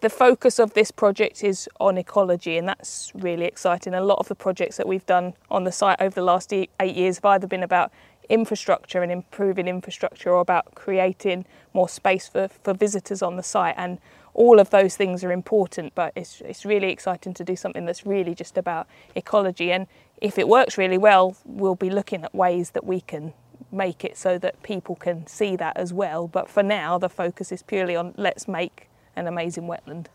the 0.00 0.10
focus 0.10 0.58
of 0.58 0.72
this 0.72 0.90
project 0.90 1.44
is 1.44 1.68
on 1.78 1.98
ecology, 1.98 2.56
and 2.56 2.66
that's 2.66 3.12
really 3.14 3.44
exciting. 3.44 3.92
A 3.94 4.00
lot 4.00 4.18
of 4.18 4.28
the 4.28 4.34
projects 4.34 4.78
that 4.78 4.88
we've 4.88 5.06
done 5.06 5.34
on 5.50 5.64
the 5.64 5.72
site 5.72 6.00
over 6.00 6.14
the 6.14 6.22
last 6.22 6.52
eight 6.52 6.70
years 6.80 7.16
have 7.16 7.24
either 7.26 7.46
been 7.46 7.62
about 7.62 7.92
infrastructure 8.28 9.02
and 9.02 9.10
improving 9.10 9.68
infrastructure 9.68 10.30
or 10.30 10.40
about 10.40 10.74
creating 10.74 11.44
more 11.72 11.88
space 11.88 12.28
for, 12.28 12.48
for 12.48 12.74
visitors 12.74 13.22
on 13.22 13.36
the 13.36 13.42
site. 13.42 13.74
And 13.76 13.98
all 14.34 14.58
of 14.58 14.70
those 14.70 14.96
things 14.96 15.22
are 15.22 15.32
important 15.32 15.94
but 15.94 16.12
it's, 16.16 16.40
it's 16.42 16.64
really 16.64 16.90
exciting 16.90 17.34
to 17.34 17.44
do 17.44 17.54
something 17.54 17.84
that's 17.84 18.06
really 18.06 18.34
just 18.34 18.56
about 18.56 18.86
ecology. 19.14 19.72
And 19.72 19.86
if 20.16 20.38
it 20.38 20.48
works 20.48 20.78
really 20.78 20.98
well 20.98 21.36
we'll 21.44 21.74
be 21.74 21.90
looking 21.90 22.24
at 22.24 22.34
ways 22.34 22.70
that 22.70 22.84
we 22.84 23.00
can 23.00 23.34
make 23.70 24.04
it 24.04 24.16
so 24.16 24.38
that 24.38 24.62
people 24.62 24.94
can 24.96 25.26
see 25.26 25.56
that 25.56 25.76
as 25.76 25.92
well. 25.92 26.28
But 26.28 26.48
for 26.48 26.62
now 26.62 26.98
the 26.98 27.08
focus 27.08 27.52
is 27.52 27.62
purely 27.62 27.94
on 27.94 28.14
let's 28.16 28.48
make 28.48 28.88
an 29.16 29.26
amazing 29.26 29.64
wetland 29.64 30.06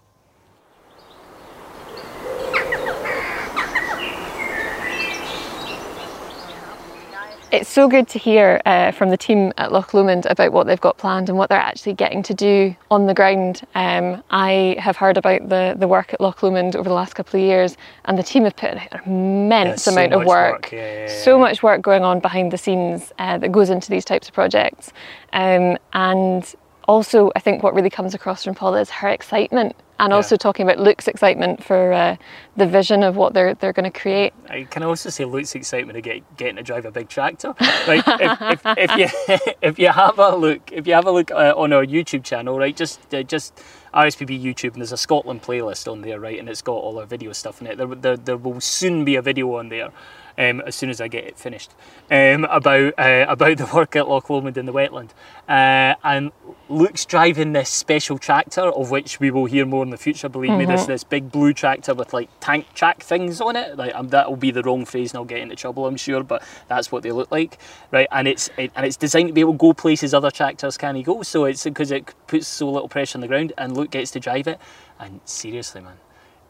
It's 7.49 7.69
so 7.69 7.87
good 7.87 8.09
to 8.09 8.19
hear 8.19 8.61
uh, 8.65 8.91
from 8.91 9.09
the 9.09 9.15
team 9.15 9.53
at 9.57 9.71
Loch 9.71 9.93
Lomond 9.93 10.25
about 10.25 10.51
what 10.51 10.67
they've 10.67 10.81
got 10.81 10.97
planned 10.97 11.29
and 11.29 11.37
what 11.37 11.47
they're 11.47 11.57
actually 11.57 11.93
getting 11.93 12.21
to 12.23 12.33
do 12.33 12.75
on 12.91 13.05
the 13.05 13.13
ground. 13.13 13.61
Um, 13.73 14.21
I 14.29 14.75
have 14.79 14.97
heard 14.97 15.15
about 15.15 15.47
the, 15.47 15.73
the 15.79 15.87
work 15.87 16.13
at 16.13 16.19
Loch 16.19 16.43
Lomond 16.43 16.75
over 16.75 16.89
the 16.89 16.95
last 16.95 17.15
couple 17.15 17.39
of 17.39 17.45
years, 17.45 17.77
and 18.03 18.17
the 18.17 18.23
team 18.23 18.43
have 18.43 18.57
put 18.57 18.71
an 18.71 18.81
immense 19.05 19.87
yeah, 19.87 19.93
amount 19.93 20.11
so 20.11 20.19
of 20.19 20.27
work, 20.27 20.53
work. 20.53 20.71
Yeah, 20.73 21.05
yeah, 21.05 21.23
so 21.23 21.39
much 21.39 21.63
work 21.63 21.81
going 21.81 22.03
on 22.03 22.19
behind 22.19 22.51
the 22.51 22.57
scenes 22.57 23.13
uh, 23.17 23.37
that 23.37 23.53
goes 23.53 23.69
into 23.69 23.89
these 23.89 24.03
types 24.03 24.27
of 24.27 24.33
projects. 24.33 24.91
Um, 25.31 25.77
and 25.93 26.53
also, 26.85 27.31
I 27.37 27.39
think 27.39 27.63
what 27.63 27.73
really 27.73 27.89
comes 27.89 28.13
across 28.13 28.43
from 28.43 28.55
Paula 28.55 28.81
is 28.81 28.89
her 28.89 29.07
excitement 29.07 29.73
and 29.99 30.13
also 30.13 30.35
talking 30.35 30.67
about 30.67 30.79
Luke's 30.79 31.07
excitement 31.07 31.63
for 31.63 31.93
uh, 31.93 32.17
the 32.55 32.65
vision 32.65 33.03
of 33.03 33.15
what 33.15 33.33
they're 33.33 33.53
they're 33.55 33.73
going 33.73 33.91
to 33.91 33.99
create. 33.99 34.33
I 34.49 34.63
can 34.63 34.83
also 34.83 35.09
say 35.09 35.25
Luke's 35.25 35.55
excitement 35.55 35.97
of 35.97 36.03
get, 36.03 36.37
getting 36.37 36.57
to 36.57 36.63
drive 36.63 36.85
a 36.85 36.91
big 36.91 37.09
tractor. 37.09 37.55
Like 37.87 38.03
if, 38.07 38.41
if, 38.41 38.61
if, 38.77 38.97
you 38.97 39.53
if 39.61 39.79
you 39.79 39.89
have 39.89 40.19
a 40.19 40.35
look 40.35 40.71
if 40.71 40.87
you 40.87 40.93
have 40.93 41.05
a 41.05 41.11
look 41.11 41.31
uh, 41.31 41.53
on 41.55 41.73
our 41.73 41.85
YouTube 41.85 42.23
channel, 42.23 42.57
right, 42.57 42.75
just 42.75 43.13
uh, 43.13 43.23
just 43.23 43.61
RSPB 43.97 44.39
YouTube, 44.39 44.73
and 44.73 44.81
there's 44.81 44.91
a 44.91 44.97
Scotland 44.97 45.41
playlist 45.41 45.91
on 45.91 46.01
there, 46.01 46.19
right, 46.19 46.37
and 46.37 46.47
it's 46.47 46.61
got 46.61 46.73
all 46.73 46.99
our 46.99 47.05
video 47.07 47.33
stuff 47.33 47.61
in 47.61 47.67
it. 47.67 47.77
There, 47.77 47.87
there, 47.87 48.15
there 48.15 48.37
will 48.37 48.61
soon 48.61 49.03
be 49.03 49.15
a 49.15 49.23
video 49.23 49.55
on 49.55 49.69
there 49.69 49.89
um, 50.37 50.61
as 50.61 50.75
soon 50.75 50.89
as 50.89 51.01
I 51.01 51.07
get 51.07 51.23
it 51.23 51.37
finished 51.37 51.73
um, 52.11 52.45
about 52.45 52.93
uh, 52.97 53.25
about 53.27 53.57
the 53.57 53.69
work 53.73 53.95
at 53.95 54.07
Loch 54.07 54.29
Lomond 54.29 54.57
in 54.57 54.65
the 54.65 54.73
wetland. 54.73 55.09
Uh, 55.49 55.95
and 56.03 56.31
Luke's 56.69 57.05
driving 57.05 57.53
this 57.53 57.69
special 57.69 58.17
tractor, 58.17 58.61
of 58.61 58.91
which 58.91 59.19
we 59.19 59.31
will 59.31 59.45
hear 59.45 59.65
more 59.65 59.83
in 59.83 59.89
the 59.89 59.97
future. 59.97 60.29
Believe 60.29 60.51
mm-hmm. 60.51 60.59
me, 60.59 60.65
this 60.65 60.81
mm-hmm. 60.81 60.91
this 60.91 61.03
big 61.03 61.31
blue 61.31 61.53
tractor 61.53 61.93
with 61.93 62.13
like 62.13 62.29
tank 62.39 62.71
track 62.73 63.01
things 63.01 63.41
on 63.41 63.55
it. 63.55 63.77
Like 63.77 63.95
um, 63.95 64.09
that 64.09 64.29
will 64.29 64.37
be 64.37 64.51
the 64.51 64.61
wrong 64.61 64.85
phrase, 64.85 65.11
and 65.11 65.19
I'll 65.19 65.25
get 65.25 65.39
into 65.39 65.55
trouble, 65.55 65.87
I'm 65.87 65.97
sure. 65.97 66.23
But 66.23 66.43
that's 66.67 66.91
what 66.91 67.03
they 67.03 67.11
look 67.11 67.31
like, 67.31 67.57
right? 67.91 68.07
And 68.11 68.27
it's 68.27 68.49
it, 68.57 68.71
and 68.75 68.85
it's 68.85 68.97
designed 68.97 69.29
to 69.29 69.33
be 69.33 69.41
able 69.41 69.53
to 69.53 69.57
go 69.57 69.73
places 69.73 70.13
other 70.13 70.31
tractors 70.31 70.77
can't 70.77 71.03
go. 71.03 71.23
So 71.23 71.45
it's 71.45 71.63
because 71.63 71.91
it 71.91 72.13
puts 72.27 72.47
so 72.47 72.69
little 72.69 72.89
pressure 72.89 73.17
on 73.17 73.21
the 73.21 73.27
ground, 73.27 73.53
and 73.57 73.75
Luke 73.75 73.86
gets 73.91 74.11
to 74.11 74.19
drive 74.19 74.47
it. 74.47 74.59
And 74.99 75.21
seriously, 75.25 75.81
man, 75.81 75.97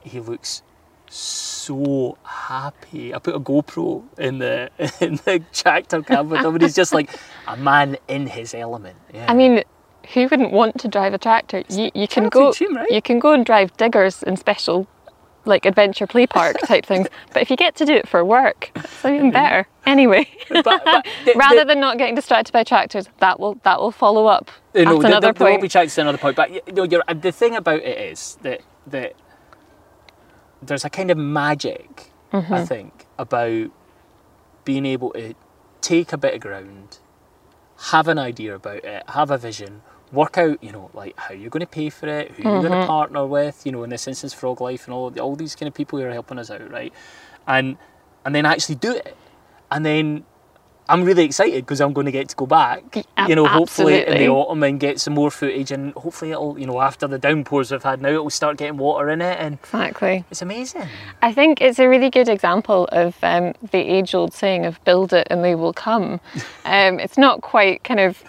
he 0.01 0.19
looks 0.19 0.61
so 1.09 2.17
happy. 2.23 3.13
I 3.13 3.19
put 3.19 3.35
a 3.35 3.39
GoPro 3.39 4.03
in 4.17 4.39
the 4.39 4.69
in 5.01 5.15
the 5.25 5.43
tractor 5.53 6.01
cab 6.01 6.29
with 6.29 6.41
him, 6.41 6.55
and 6.55 6.61
he's 6.61 6.75
just 6.75 6.93
like 6.93 7.09
a 7.47 7.57
man 7.57 7.97
in 8.07 8.27
his 8.27 8.53
element. 8.53 8.97
Yeah. 9.13 9.25
I 9.29 9.33
mean, 9.33 9.63
who 10.13 10.27
wouldn't 10.27 10.51
want 10.51 10.79
to 10.79 10.87
drive 10.87 11.13
a 11.13 11.17
tractor? 11.17 11.63
You, 11.69 11.91
you 11.93 12.07
can 12.07 12.29
go 12.29 12.53
right? 12.71 12.89
you 12.89 13.01
can 13.01 13.19
go 13.19 13.33
and 13.33 13.45
drive 13.45 13.75
diggers 13.77 14.23
in 14.23 14.37
special 14.37 14.87
like 15.47 15.65
adventure 15.65 16.05
play 16.07 16.27
park 16.27 16.57
type 16.65 16.85
things. 16.85 17.07
But 17.33 17.41
if 17.41 17.49
you 17.49 17.55
get 17.57 17.75
to 17.77 17.85
do 17.85 17.93
it 17.93 18.07
for 18.07 18.23
work, 18.25 18.71
it's 18.75 19.05
even 19.05 19.31
better. 19.31 19.67
Anyway, 19.85 20.27
But, 20.49 20.63
but 20.65 20.83
the- 21.25 21.33
rather 21.35 21.59
the- 21.59 21.65
than 21.65 21.79
not 21.79 21.97
getting 21.97 22.15
distracted 22.15 22.51
by 22.51 22.63
tractors, 22.63 23.07
that 23.19 23.39
will 23.39 23.55
that 23.63 23.79
will 23.79 23.91
follow 23.91 24.27
up 24.27 24.51
You 24.73 24.85
know, 24.85 24.95
at 24.97 25.01
there- 25.01 25.11
another 25.11 25.27
there, 25.27 25.33
there 25.33 25.51
will 25.53 25.61
be 25.61 25.69
tracks 25.69 25.95
to 25.95 26.01
another 26.01 26.17
point, 26.17 26.35
but 26.35 26.51
you 26.51 26.61
know, 26.73 26.83
you're, 26.83 27.03
the 27.15 27.31
thing 27.31 27.55
about 27.55 27.81
it 27.81 27.97
is 27.97 28.37
that 28.41 28.61
that 28.87 29.13
there's 30.61 30.85
a 30.85 30.89
kind 30.89 31.11
of 31.11 31.17
magic, 31.17 32.11
Mm-hmm. 32.33 32.53
I 32.53 32.65
think, 32.65 33.05
about 33.17 33.71
being 34.65 34.85
able 34.85 35.11
to 35.11 35.33
take 35.79 36.11
a 36.11 36.17
bit 36.17 36.33
of 36.33 36.41
ground, 36.41 36.99
have 37.91 38.09
an 38.09 38.19
idea 38.19 38.53
about 38.55 38.83
it, 38.83 39.03
have 39.09 39.31
a 39.31 39.37
vision, 39.37 39.81
work 40.11 40.37
out, 40.37 40.63
you 40.63 40.71
know, 40.71 40.89
like 40.93 41.17
how 41.19 41.33
you're 41.33 41.49
going 41.49 41.61
to 41.61 41.67
pay 41.67 41.89
for 41.89 42.07
it, 42.07 42.31
who 42.31 42.43
you're 42.43 42.61
going 42.61 42.71
Mm-hmm. 42.71 42.81
to 42.81 42.87
partner 42.87 43.25
with, 43.25 43.65
you 43.65 43.71
know, 43.71 43.83
in 43.83 43.89
this 43.89 44.07
instance, 44.07 44.33
Froglife 44.33 44.85
and 44.85 44.93
all 44.93 45.13
all 45.19 45.35
these 45.35 45.55
kind 45.55 45.67
of 45.67 45.73
people 45.73 45.99
who 45.99 46.05
are 46.05 46.11
helping 46.11 46.39
us 46.39 46.49
out, 46.51 46.69
right? 46.71 46.93
And 47.47 47.77
and 48.25 48.33
then 48.35 48.45
actually 48.45 48.75
do 48.75 48.93
it, 48.93 49.15
and 49.71 49.85
then. 49.85 50.25
I'm 50.89 51.03
really 51.03 51.25
excited 51.25 51.65
because 51.65 51.81
I'm 51.81 51.91
going 51.91 52.05
to 52.05 52.13
get 52.13 52.29
to 52.29 52.35
go 52.37 52.45
back, 52.45 52.95
you 53.27 53.35
know, 53.35 53.45
hopefully 53.45 54.07
in 54.07 54.19
the 54.19 54.29
autumn 54.29 54.63
and 54.63 54.79
get 54.79 55.01
some 55.01 55.15
more 55.15 55.29
footage, 55.29 55.69
and 55.69 55.91
hopefully 55.95 56.31
it'll, 56.31 56.57
you 56.57 56.65
know, 56.65 56.79
after 56.79 57.07
the 57.07 57.17
downpours 57.19 57.71
we've 57.73 57.83
had 57.83 58.01
now, 58.01 58.07
it'll 58.07 58.29
start 58.29 58.55
getting 58.55 58.77
water 58.77 59.09
in 59.09 59.21
it, 59.21 59.37
and 59.37 59.55
Exactly. 59.55 60.23
it's 60.31 60.41
amazing. 60.41 60.87
I 61.21 61.33
think 61.33 61.59
it's 61.59 61.79
a 61.79 61.89
really 61.89 62.09
good 62.09 62.29
example 62.29 62.87
of 62.93 63.17
um, 63.21 63.53
the 63.71 63.79
age-old 63.79 64.33
saying 64.33 64.65
of 64.65 64.81
"build 64.85 65.11
it 65.11 65.27
and 65.29 65.43
they 65.43 65.55
will 65.55 65.73
come." 65.73 66.21
Um, 66.63 67.01
it's 67.01 67.17
not 67.17 67.41
quite 67.41 67.83
kind 67.83 67.99
of 67.99 68.23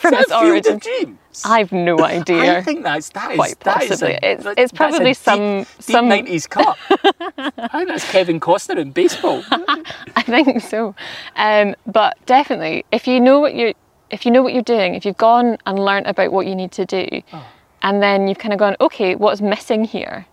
from 0.00 0.14
its 0.14 0.32
origin. 0.32 0.74
of 0.74 0.80
Dreams? 0.80 1.18
I've 1.44 1.72
no 1.72 1.98
idea. 2.18 2.58
I 2.58 2.62
think 2.62 2.82
that's 2.82 3.10
that 3.10 3.32
is 3.32 3.36
Quite 3.36 3.60
that 3.60 3.82
is 3.82 3.88
possibly. 3.90 4.14
a- 4.14 4.32
It's- 4.32 4.54
it's 4.56 4.72
probably 4.72 5.14
some- 5.14 5.58
deep 5.58 5.68
some- 5.80 6.08
90s 6.08 6.48
cut. 6.48 6.76
I 7.38 7.68
think 7.78 7.88
that's 7.88 8.10
Kevin 8.10 8.40
Costner 8.40 8.78
in 8.78 8.90
baseball. 8.92 9.42
I 9.50 10.22
think 10.22 10.60
so. 10.62 10.94
Um, 11.36 11.74
but 11.86 12.16
definitely, 12.26 12.84
if 12.90 13.06
you 13.06 13.20
know 13.20 13.38
what 13.38 13.54
you're, 13.54 13.74
if 14.10 14.24
you 14.26 14.32
know 14.32 14.42
what 14.42 14.52
you're 14.54 14.62
doing, 14.62 14.94
if 14.94 15.04
you've 15.04 15.16
gone 15.18 15.56
and 15.66 15.78
learnt 15.78 16.06
about 16.08 16.32
what 16.32 16.46
you 16.46 16.56
need 16.56 16.72
to 16.72 16.84
do, 16.84 17.22
Oh. 17.32 17.46
and 17.82 18.02
then 18.02 18.26
you've 18.26 18.38
kind 18.38 18.52
of 18.52 18.58
gone, 18.58 18.76
okay, 18.80 19.14
what's 19.14 19.40
missing 19.40 19.84
here, 19.84 20.26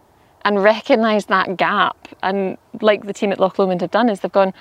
and 0.43 0.63
recognise 0.63 1.25
that 1.27 1.58
gap, 1.58 2.08
and 2.23 2.58
like 2.82 3.06
the 3.06 3.13
team 3.13 3.32
at 3.32 3.39
Loch 3.39 3.60
Lomond 3.60 3.82
have 3.82 3.91
done, 3.91 4.10
is 4.10 4.21
they've 4.21 4.32
gone, 4.32 4.51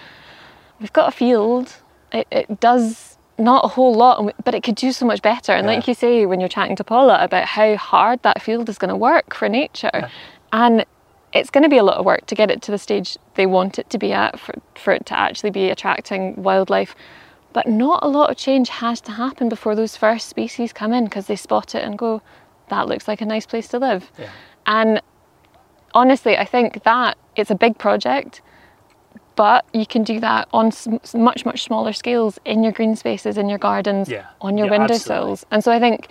we've 0.81 0.93
got 0.93 1.09
a 1.09 1.13
field, 1.13 1.77
it, 2.13 2.27
it 2.31 2.61
does 2.61 3.16
not 3.39 3.65
a 3.65 3.69
whole 3.69 3.95
lot, 3.95 4.35
but 4.45 4.55
it 4.55 4.63
could 4.63 4.77
do 4.77 4.93
so 4.93 5.05
much 5.07 5.23
better. 5.23 5.53
And 5.53 5.67
like 5.67 5.87
you 5.87 5.95
say, 5.95 6.27
when 6.27 6.41
you're 6.41 6.49
chatting 6.49 6.77
to 6.77 6.85
Paula 6.85 7.23
about 7.23 7.45
how 7.45 7.77
hard 7.77 8.23
that 8.23 8.41
field 8.41 8.69
is 8.69 8.79
going 8.79 8.89
to 8.89 8.97
work 8.97 9.35
for 9.35 9.49
nature, 9.49 10.09
and 10.53 10.85
it's 11.33 11.51
going 11.51 11.63
to 11.63 11.69
be 11.69 11.77
a 11.77 11.83
lot 11.83 11.99
of 11.99 12.07
work 12.07 12.27
to 12.27 12.35
get 12.35 12.51
it 12.51 12.63
to 12.63 12.71
the 12.71 12.79
stage 12.79 13.19
they 13.35 13.47
want 13.47 13.79
it 13.79 13.91
to 13.91 13.99
be 13.99 14.13
at 14.13 14.41
for, 14.41 14.55
for 14.75 14.93
it 14.93 15.05
to 15.07 15.19
actually 15.19 15.51
be 15.51 15.69
attracting 15.69 16.43
wildlife. 16.43 16.95
But 17.53 17.67
not 17.67 18.01
a 18.03 18.09
lot 18.09 18.31
of 18.31 18.37
change 18.37 18.69
has 18.69 19.01
to 19.03 19.13
happen 19.13 19.49
before 19.49 19.75
those 19.75 19.97
first 19.97 20.29
species 20.29 20.73
come 20.73 20.93
in 20.93 21.05
because 21.05 21.27
they 21.27 21.37
spot 21.37 21.75
it 21.75 21.85
and 21.85 21.99
go, 21.99 22.23
that 22.69 22.89
looks 22.89 23.07
like 23.09 23.21
a 23.21 23.27
nice 23.27 23.47
place 23.47 23.69
to 23.69 23.79
live. 23.79 24.11
Yeah. 24.19 24.31
And 24.67 25.03
honestly, 25.95 26.37
I 26.37 26.45
think 26.45 26.83
that 26.85 27.17
it's 27.35 27.51
a 27.51 27.55
big 27.55 27.79
project, 27.79 28.41
but 29.37 29.65
you 29.73 29.87
can 29.87 30.03
do 30.03 30.19
that 30.21 30.49
on 30.53 30.73
much, 31.15 31.45
much 31.45 31.63
smaller 31.63 31.93
scales 31.93 32.39
in 32.45 32.63
your 32.65 32.73
green 32.73 32.97
spaces, 32.97 33.37
in 33.39 33.49
your 33.49 33.59
gardens, 33.59 34.09
Yeah. 34.09 34.25
on 34.41 34.57
your 34.59 34.67
Yeah, 34.67 34.79
windowsills. 34.79 35.45
And 35.51 35.63
so 35.63 35.71
I 35.71 35.79
think 35.79 36.09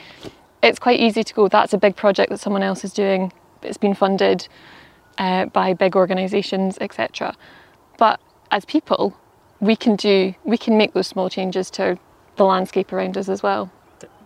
it's 0.61 0.79
quite 0.79 0.99
easy 0.99 1.23
to 1.23 1.33
go, 1.33 1.47
that's 1.47 1.73
a 1.73 1.77
big 1.77 1.95
project 1.95 2.29
that 2.29 2.39
someone 2.39 2.63
else 2.63 2.83
is 2.85 2.93
doing, 2.93 3.33
it's 3.63 3.77
been 3.77 3.95
funded 3.95 4.47
uh, 5.17 5.45
by 5.47 5.73
big 5.73 5.95
organisations, 5.95 6.77
etc. 6.81 7.35
But 7.97 8.19
as 8.51 8.63
people, 8.65 9.17
we 9.59 9.75
can 9.75 9.95
do, 9.95 10.35
we 10.43 10.57
can 10.57 10.77
make 10.77 10.93
those 10.93 11.07
small 11.07 11.29
changes 11.29 11.69
to 11.71 11.97
the 12.35 12.45
landscape 12.45 12.93
around 12.93 13.17
us 13.17 13.27
as 13.29 13.41
well. 13.41 13.71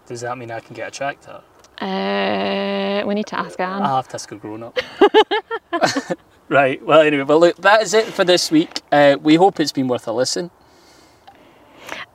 Does 0.07 0.21
that 0.21 0.37
mean 0.37 0.51
I 0.51 0.59
can 0.59 0.75
get 0.75 0.87
a 0.87 0.91
tractor? 0.91 1.41
Uh, 1.79 3.03
we 3.05 3.13
need 3.15 3.27
to 3.27 3.39
ask 3.39 3.59
Anne. 3.59 3.83
I'll 3.83 3.97
have 3.97 4.07
to 4.09 4.15
ask 4.15 4.31
a 4.31 4.35
grown 4.35 4.63
up. 4.63 4.77
right, 6.49 6.83
well, 6.83 7.01
anyway, 7.01 7.23
well, 7.23 7.39
look, 7.39 7.57
that 7.57 7.81
is 7.81 7.93
it 7.93 8.05
for 8.05 8.23
this 8.23 8.51
week. 8.51 8.81
Uh, 8.91 9.17
we 9.21 9.35
hope 9.35 9.59
it's 9.59 9.71
been 9.71 9.87
worth 9.87 10.07
a 10.07 10.11
listen. 10.11 10.51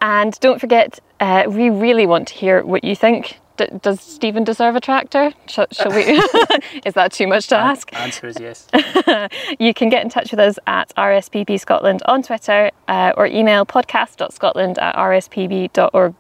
And 0.01 0.39
don't 0.41 0.61
forget, 0.61 1.01
uh, 1.21 1.45
we 1.49 1.71
really 1.71 2.07
want 2.07 2.29
to 2.29 2.35
hear 2.35 2.63
what 2.65 2.85
you 2.85 2.95
think. 2.95 3.41
D- 3.57 3.69
does 3.83 4.01
Stephen 4.01 4.43
deserve 4.45 4.75
a 4.77 4.81
tractor? 4.81 5.33
Shall, 5.47 5.67
shall 5.71 5.93
we? 5.93 6.03
Is 6.85 6.95
that 6.95 7.13
too 7.13 7.27
much 7.27 7.47
to 7.49 7.57
ask? 7.57 7.93
Answer 7.95 8.27
is 8.27 8.39
yes. 8.41 8.69
You 9.61 9.73
can 9.73 9.89
get 9.89 10.03
in 10.03 10.11
touch 10.11 10.31
with 10.33 10.41
us 10.41 10.59
at 10.67 10.93
RSPB 10.97 11.61
Scotland 11.61 12.03
on 12.07 12.23
Twitter 12.23 12.71
uh, 12.89 13.13
or 13.17 13.27
email 13.27 13.65
podcast.scotland 13.65 14.79
at 14.79 14.97
rspb.org.uk. 14.97 16.13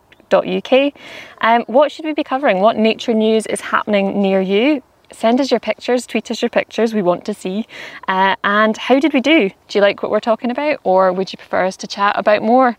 Um, 1.40 1.62
what 1.66 1.92
should 1.92 2.04
we 2.04 2.12
be 2.12 2.24
covering? 2.24 2.60
What 2.60 2.76
nature 2.76 3.14
news 3.14 3.46
is 3.46 3.60
happening 3.60 4.22
near 4.22 4.40
you? 4.40 4.82
Send 5.12 5.40
us 5.40 5.50
your 5.50 5.60
pictures, 5.60 6.06
tweet 6.06 6.30
us 6.30 6.42
your 6.42 6.48
pictures, 6.48 6.94
we 6.94 7.02
want 7.02 7.24
to 7.26 7.34
see. 7.34 7.66
Uh, 8.08 8.36
and 8.44 8.76
how 8.76 8.98
did 8.98 9.12
we 9.12 9.20
do? 9.20 9.50
Do 9.68 9.78
you 9.78 9.80
like 9.80 10.02
what 10.02 10.10
we're 10.10 10.20
talking 10.20 10.50
about, 10.50 10.80
or 10.84 11.12
would 11.12 11.32
you 11.32 11.36
prefer 11.36 11.64
us 11.64 11.76
to 11.78 11.86
chat 11.86 12.14
about 12.18 12.42
more 12.42 12.76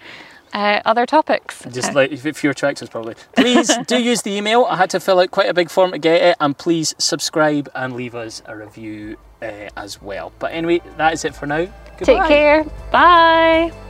uh, 0.54 0.82
other 0.86 1.06
topics? 1.06 1.64
Just 1.72 1.92
Uh, 1.92 1.96
like 1.96 2.12
if 2.12 2.38
fewer 2.38 2.54
tractors, 2.54 2.90
probably. 2.90 3.16
Please 3.36 3.76
do 3.88 4.02
use 4.02 4.22
the 4.22 4.32
email. 4.32 4.66
I 4.66 4.78
had 4.78 4.90
to 4.92 5.00
fill 5.00 5.20
out 5.20 5.32
quite 5.32 5.50
a 5.50 5.54
big 5.54 5.70
form 5.70 5.92
to 5.92 6.00
get 6.00 6.22
it, 6.22 6.38
and 6.40 6.58
please 6.58 6.94
subscribe 6.98 7.70
and 7.76 7.96
leave 7.96 8.16
us 8.16 8.42
a 8.46 8.56
review 8.56 9.18
uh, 9.42 9.70
as 9.78 10.02
well. 10.02 10.32
But 10.40 10.54
anyway, 10.54 10.82
that 10.98 11.14
is 11.14 11.26
it 11.26 11.36
for 11.36 11.46
now. 11.46 11.68
Goodbye. 11.98 12.20
take 12.20 12.28
care. 12.28 12.64
Bye. 12.92 13.85